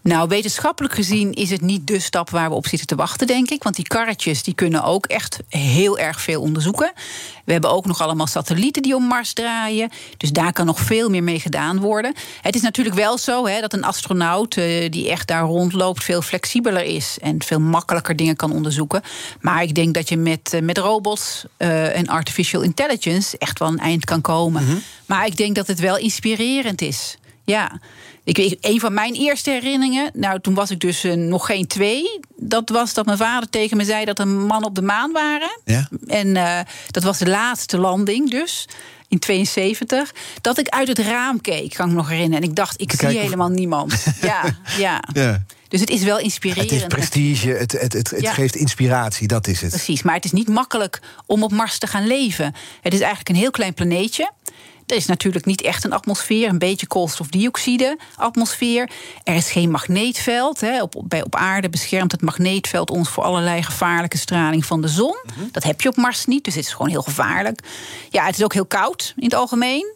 [0.03, 3.51] Nou, wetenschappelijk gezien is het niet de stap waar we op zitten te wachten, denk
[3.51, 3.63] ik.
[3.63, 6.93] Want die karretjes die kunnen ook echt heel erg veel onderzoeken.
[7.45, 9.91] We hebben ook nog allemaal satellieten die om Mars draaien.
[10.17, 12.15] Dus daar kan nog veel meer mee gedaan worden.
[12.41, 16.23] Het is natuurlijk wel zo hè, dat een astronaut uh, die echt daar rondloopt veel
[16.23, 19.03] flexibeler is en veel makkelijker dingen kan onderzoeken.
[19.41, 23.69] Maar ik denk dat je met, uh, met robots uh, en artificial intelligence echt wel
[23.69, 24.63] een eind kan komen.
[24.63, 24.83] Mm-hmm.
[25.07, 27.17] Maar ik denk dat het wel inspirerend is.
[27.45, 27.81] Ja.
[28.25, 32.21] Ik een van mijn eerste herinneringen, nou toen was ik dus uh, nog geen twee.
[32.37, 35.61] Dat was dat mijn vader tegen me zei dat er man op de maan waren.
[35.65, 35.89] Ja.
[36.07, 36.59] En uh,
[36.91, 38.69] dat was de laatste landing dus.
[39.09, 42.43] In 72, dat ik uit het raam keek, kan ik me nog herinneren.
[42.43, 44.05] En ik dacht, ik zie helemaal niemand.
[44.21, 45.03] Ja, ja.
[45.13, 45.45] ja.
[45.69, 46.71] Dus het is wel inspirerend.
[46.71, 48.33] Het is prestige, het, het, het, het ja.
[48.33, 49.71] geeft inspiratie, dat is het.
[49.71, 52.55] Precies, maar het is niet makkelijk om op Mars te gaan leven.
[52.81, 54.31] Het is eigenlijk een heel klein planeetje.
[54.93, 58.91] Er is natuurlijk niet echt een atmosfeer, een beetje koolstofdioxide atmosfeer.
[59.25, 60.61] Er is geen magneetveld.
[60.61, 60.83] Hè.
[60.83, 65.17] Op, bij, op aarde beschermt het magneetveld ons voor allerlei gevaarlijke straling van de zon.
[65.27, 65.49] Mm-hmm.
[65.53, 67.61] Dat heb je op Mars niet, dus het is gewoon heel gevaarlijk.
[68.11, 69.95] Ja, het is ook heel koud in het algemeen.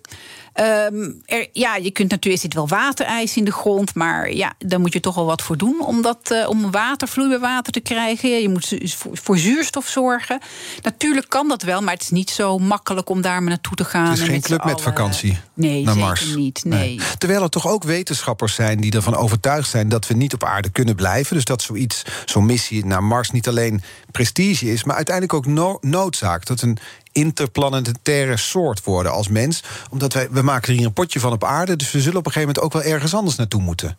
[0.61, 4.54] Um, er, ja, je kunt natuurlijk, er zit wel waterijs in de grond, maar ja,
[4.59, 7.72] daar moet je toch wel wat voor doen om, dat, uh, om water, vloeibaar water
[7.72, 8.40] te krijgen.
[8.40, 10.40] Je moet voor, voor, zuurstof zorgen.
[10.82, 13.84] Natuurlijk kan dat wel, maar het is niet zo makkelijk om daar maar naartoe te
[13.84, 14.11] gaan.
[14.11, 15.38] Het is geen club met vakantie.
[15.54, 16.34] Nee, naar zeker Mars.
[16.34, 16.64] niet.
[16.64, 16.96] Nee.
[16.96, 17.07] nee.
[17.18, 20.68] Terwijl er toch ook wetenschappers zijn die ervan overtuigd zijn dat we niet op aarde
[20.68, 21.34] kunnen blijven.
[21.34, 25.78] Dus dat zoiets, zo'n missie naar Mars niet alleen prestige is, maar uiteindelijk ook no
[25.80, 26.46] noodzaak.
[26.46, 26.78] Dat een
[27.16, 29.62] interplanetaire soort worden als mens.
[29.90, 31.76] Omdat wij, we maken er hier een potje van op aarde.
[31.76, 33.98] Dus we zullen op een gegeven moment ook wel ergens anders naartoe moeten.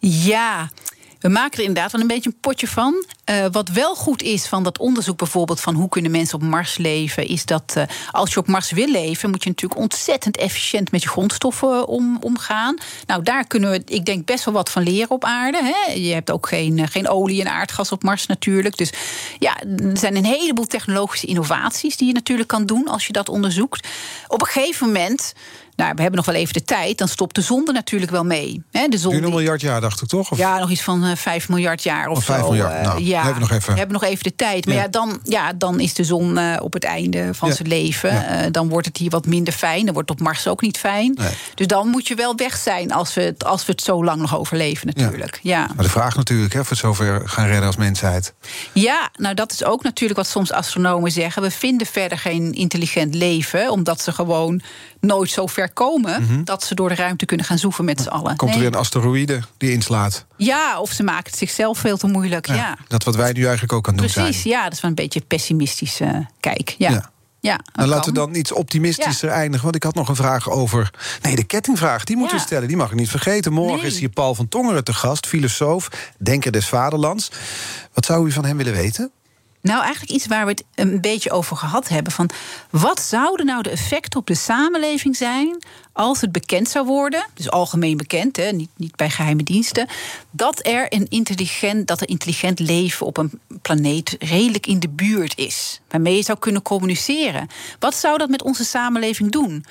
[0.00, 0.70] Ja,
[1.22, 3.04] we maken er inderdaad wel een beetje een potje van.
[3.30, 6.76] Uh, wat wel goed is van dat onderzoek bijvoorbeeld van hoe kunnen mensen op Mars
[6.76, 10.90] leven, is dat uh, als je op Mars wil leven, moet je natuurlijk ontzettend efficiënt
[10.90, 12.76] met je grondstoffen om, omgaan.
[13.06, 15.60] Nou, daar kunnen we, ik denk, best wel wat van leren op aarde.
[15.62, 15.92] Hè.
[15.92, 18.76] Je hebt ook geen, geen olie en aardgas op Mars natuurlijk.
[18.76, 18.92] Dus
[19.38, 23.28] ja, er zijn een heleboel technologische innovaties die je natuurlijk kan doen als je dat
[23.28, 23.88] onderzoekt.
[24.28, 25.32] Op een gegeven moment.
[25.82, 26.98] Nou, we hebben nog wel even de tijd.
[26.98, 28.62] Dan stopt de zon er natuurlijk wel mee.
[28.70, 30.30] He, de zon een miljard jaar, dacht ik toch?
[30.30, 30.38] Of?
[30.38, 32.50] Ja, nog iets van uh, 5 miljard jaar of, of 5 zo.
[32.50, 32.82] miljard.
[32.82, 33.72] Nou, ja, we hebben nog even.
[33.72, 34.66] We hebben nog even de tijd.
[34.66, 37.54] Maar ja, ja dan, ja, dan is de zon uh, op het einde van ja.
[37.54, 38.12] zijn leven.
[38.12, 38.44] Ja.
[38.44, 39.84] Uh, dan wordt het hier wat minder fijn.
[39.84, 41.14] Dan wordt het op Mars ook niet fijn.
[41.14, 41.32] Nee.
[41.54, 44.20] Dus dan moet je wel weg zijn als we het, als we het zo lang
[44.20, 45.38] nog overleven, natuurlijk.
[45.42, 45.68] Ja.
[45.74, 48.34] Maar de vraag natuurlijk, hè, of we het zover gaan redden als mensheid.
[48.72, 51.42] Ja, nou dat is ook natuurlijk wat soms astronomen zeggen.
[51.42, 54.62] We vinden verder geen intelligent leven, omdat ze gewoon
[55.00, 56.44] nooit zo ver komen mm -hmm.
[56.44, 58.36] dat ze door de ruimte kunnen gaan zoeven met z'n allen.
[58.36, 58.58] Komt er nee.
[58.58, 60.26] weer een asteroïde die inslaat?
[60.36, 62.46] Ja, of ze maken het zichzelf veel te moeilijk.
[62.46, 62.78] Ja, ja.
[62.88, 64.54] Dat wat wij nu eigenlijk ook aan doen Precies, zijn.
[64.54, 66.74] ja, dat is wel een beetje een pessimistische uh, kijk.
[66.78, 66.90] Ja.
[66.90, 67.10] ja.
[67.42, 69.34] Ja, nou, laten we dan iets optimistischer ja.
[69.34, 69.62] eindigen.
[69.62, 70.90] Want ik had nog een vraag over.
[71.22, 72.42] Nee, de kettingvraag, die moeten ja.
[72.42, 72.68] we stellen.
[72.68, 73.52] Die mag ik niet vergeten.
[73.52, 73.86] Morgen nee.
[73.86, 77.30] is hier Paul van Tongeren te gast, filosoof, denker des vaderlands.
[77.92, 79.10] Wat zou u van hem willen weten?
[79.62, 82.12] Nou, eigenlijk iets waar we het een beetje over gehad hebben.
[82.12, 82.30] Van
[82.70, 87.50] wat zouden nou de effecten op de samenleving zijn als het bekend zou worden, dus
[87.50, 89.88] algemeen bekend, hè, niet, niet bij geheime diensten,
[90.30, 95.38] dat er een intelligent, dat er intelligent leven op een planeet redelijk in de buurt
[95.38, 97.48] is, waarmee je zou kunnen communiceren.
[97.78, 99.64] Wat zou dat met onze samenleving doen?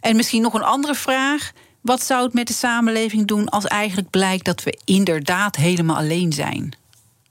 [0.00, 1.52] En misschien nog een andere vraag.
[1.80, 6.32] wat zou het met de samenleving doen als eigenlijk blijkt dat we inderdaad helemaal alleen
[6.32, 6.79] zijn?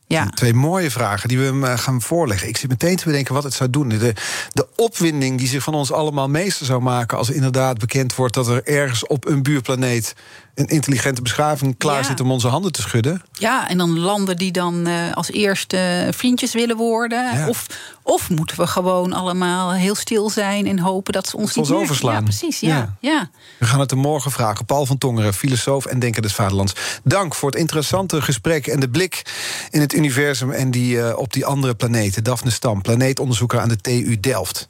[0.09, 0.25] Ja.
[0.25, 2.47] Twee mooie vragen die we hem eh, gaan voorleggen.
[2.47, 3.89] Ik zit meteen te bedenken wat het zou doen.
[3.89, 4.13] De,
[4.51, 7.17] de opwinding die zich van ons allemaal meester zou maken...
[7.17, 10.15] als inderdaad bekend wordt dat er ergens op een buurplaneet
[10.55, 13.21] een intelligente beschaving klaar zit om onze handen te schudden.
[13.33, 17.47] Ja, en dan landen die dan uh, als eerste vriendjes willen worden.
[17.47, 17.65] Of,
[18.09, 21.77] of moeten we gewoon allemaal heel stil zijn en hopen dat ze ons niet meer...
[21.77, 22.13] overslaan.
[22.13, 22.59] Ja, precies.
[22.59, 23.29] Ja, ja.
[23.57, 24.65] We gaan het er morgen vragen.
[24.65, 26.73] Paul van Tongeren, filosoof en denker des Vaderlands.
[27.03, 29.21] Dank voor het interessante gesprek en de blik
[29.69, 32.23] in het universum en die, uh, op die andere planeten.
[32.23, 34.67] Daphne Stam, planeetonderzoeker aan de TU Delft.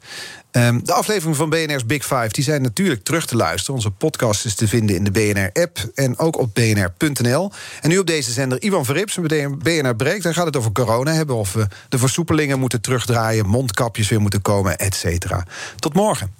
[0.52, 3.74] Um, de afleveringen van BNR's Big Five die zijn natuurlijk terug te luisteren.
[3.74, 7.52] Onze podcast is te vinden in de BNR-app en ook op bnr.nl.
[7.80, 9.18] En nu op deze zender Ivan Verrips,
[9.58, 10.22] BNR Breekt.
[10.22, 13.46] Daar gaat het over corona hebben, of we de versoepelingen moeten terugdraaien...
[13.46, 15.46] mondkapjes weer moeten komen, et cetera.
[15.78, 16.39] Tot morgen.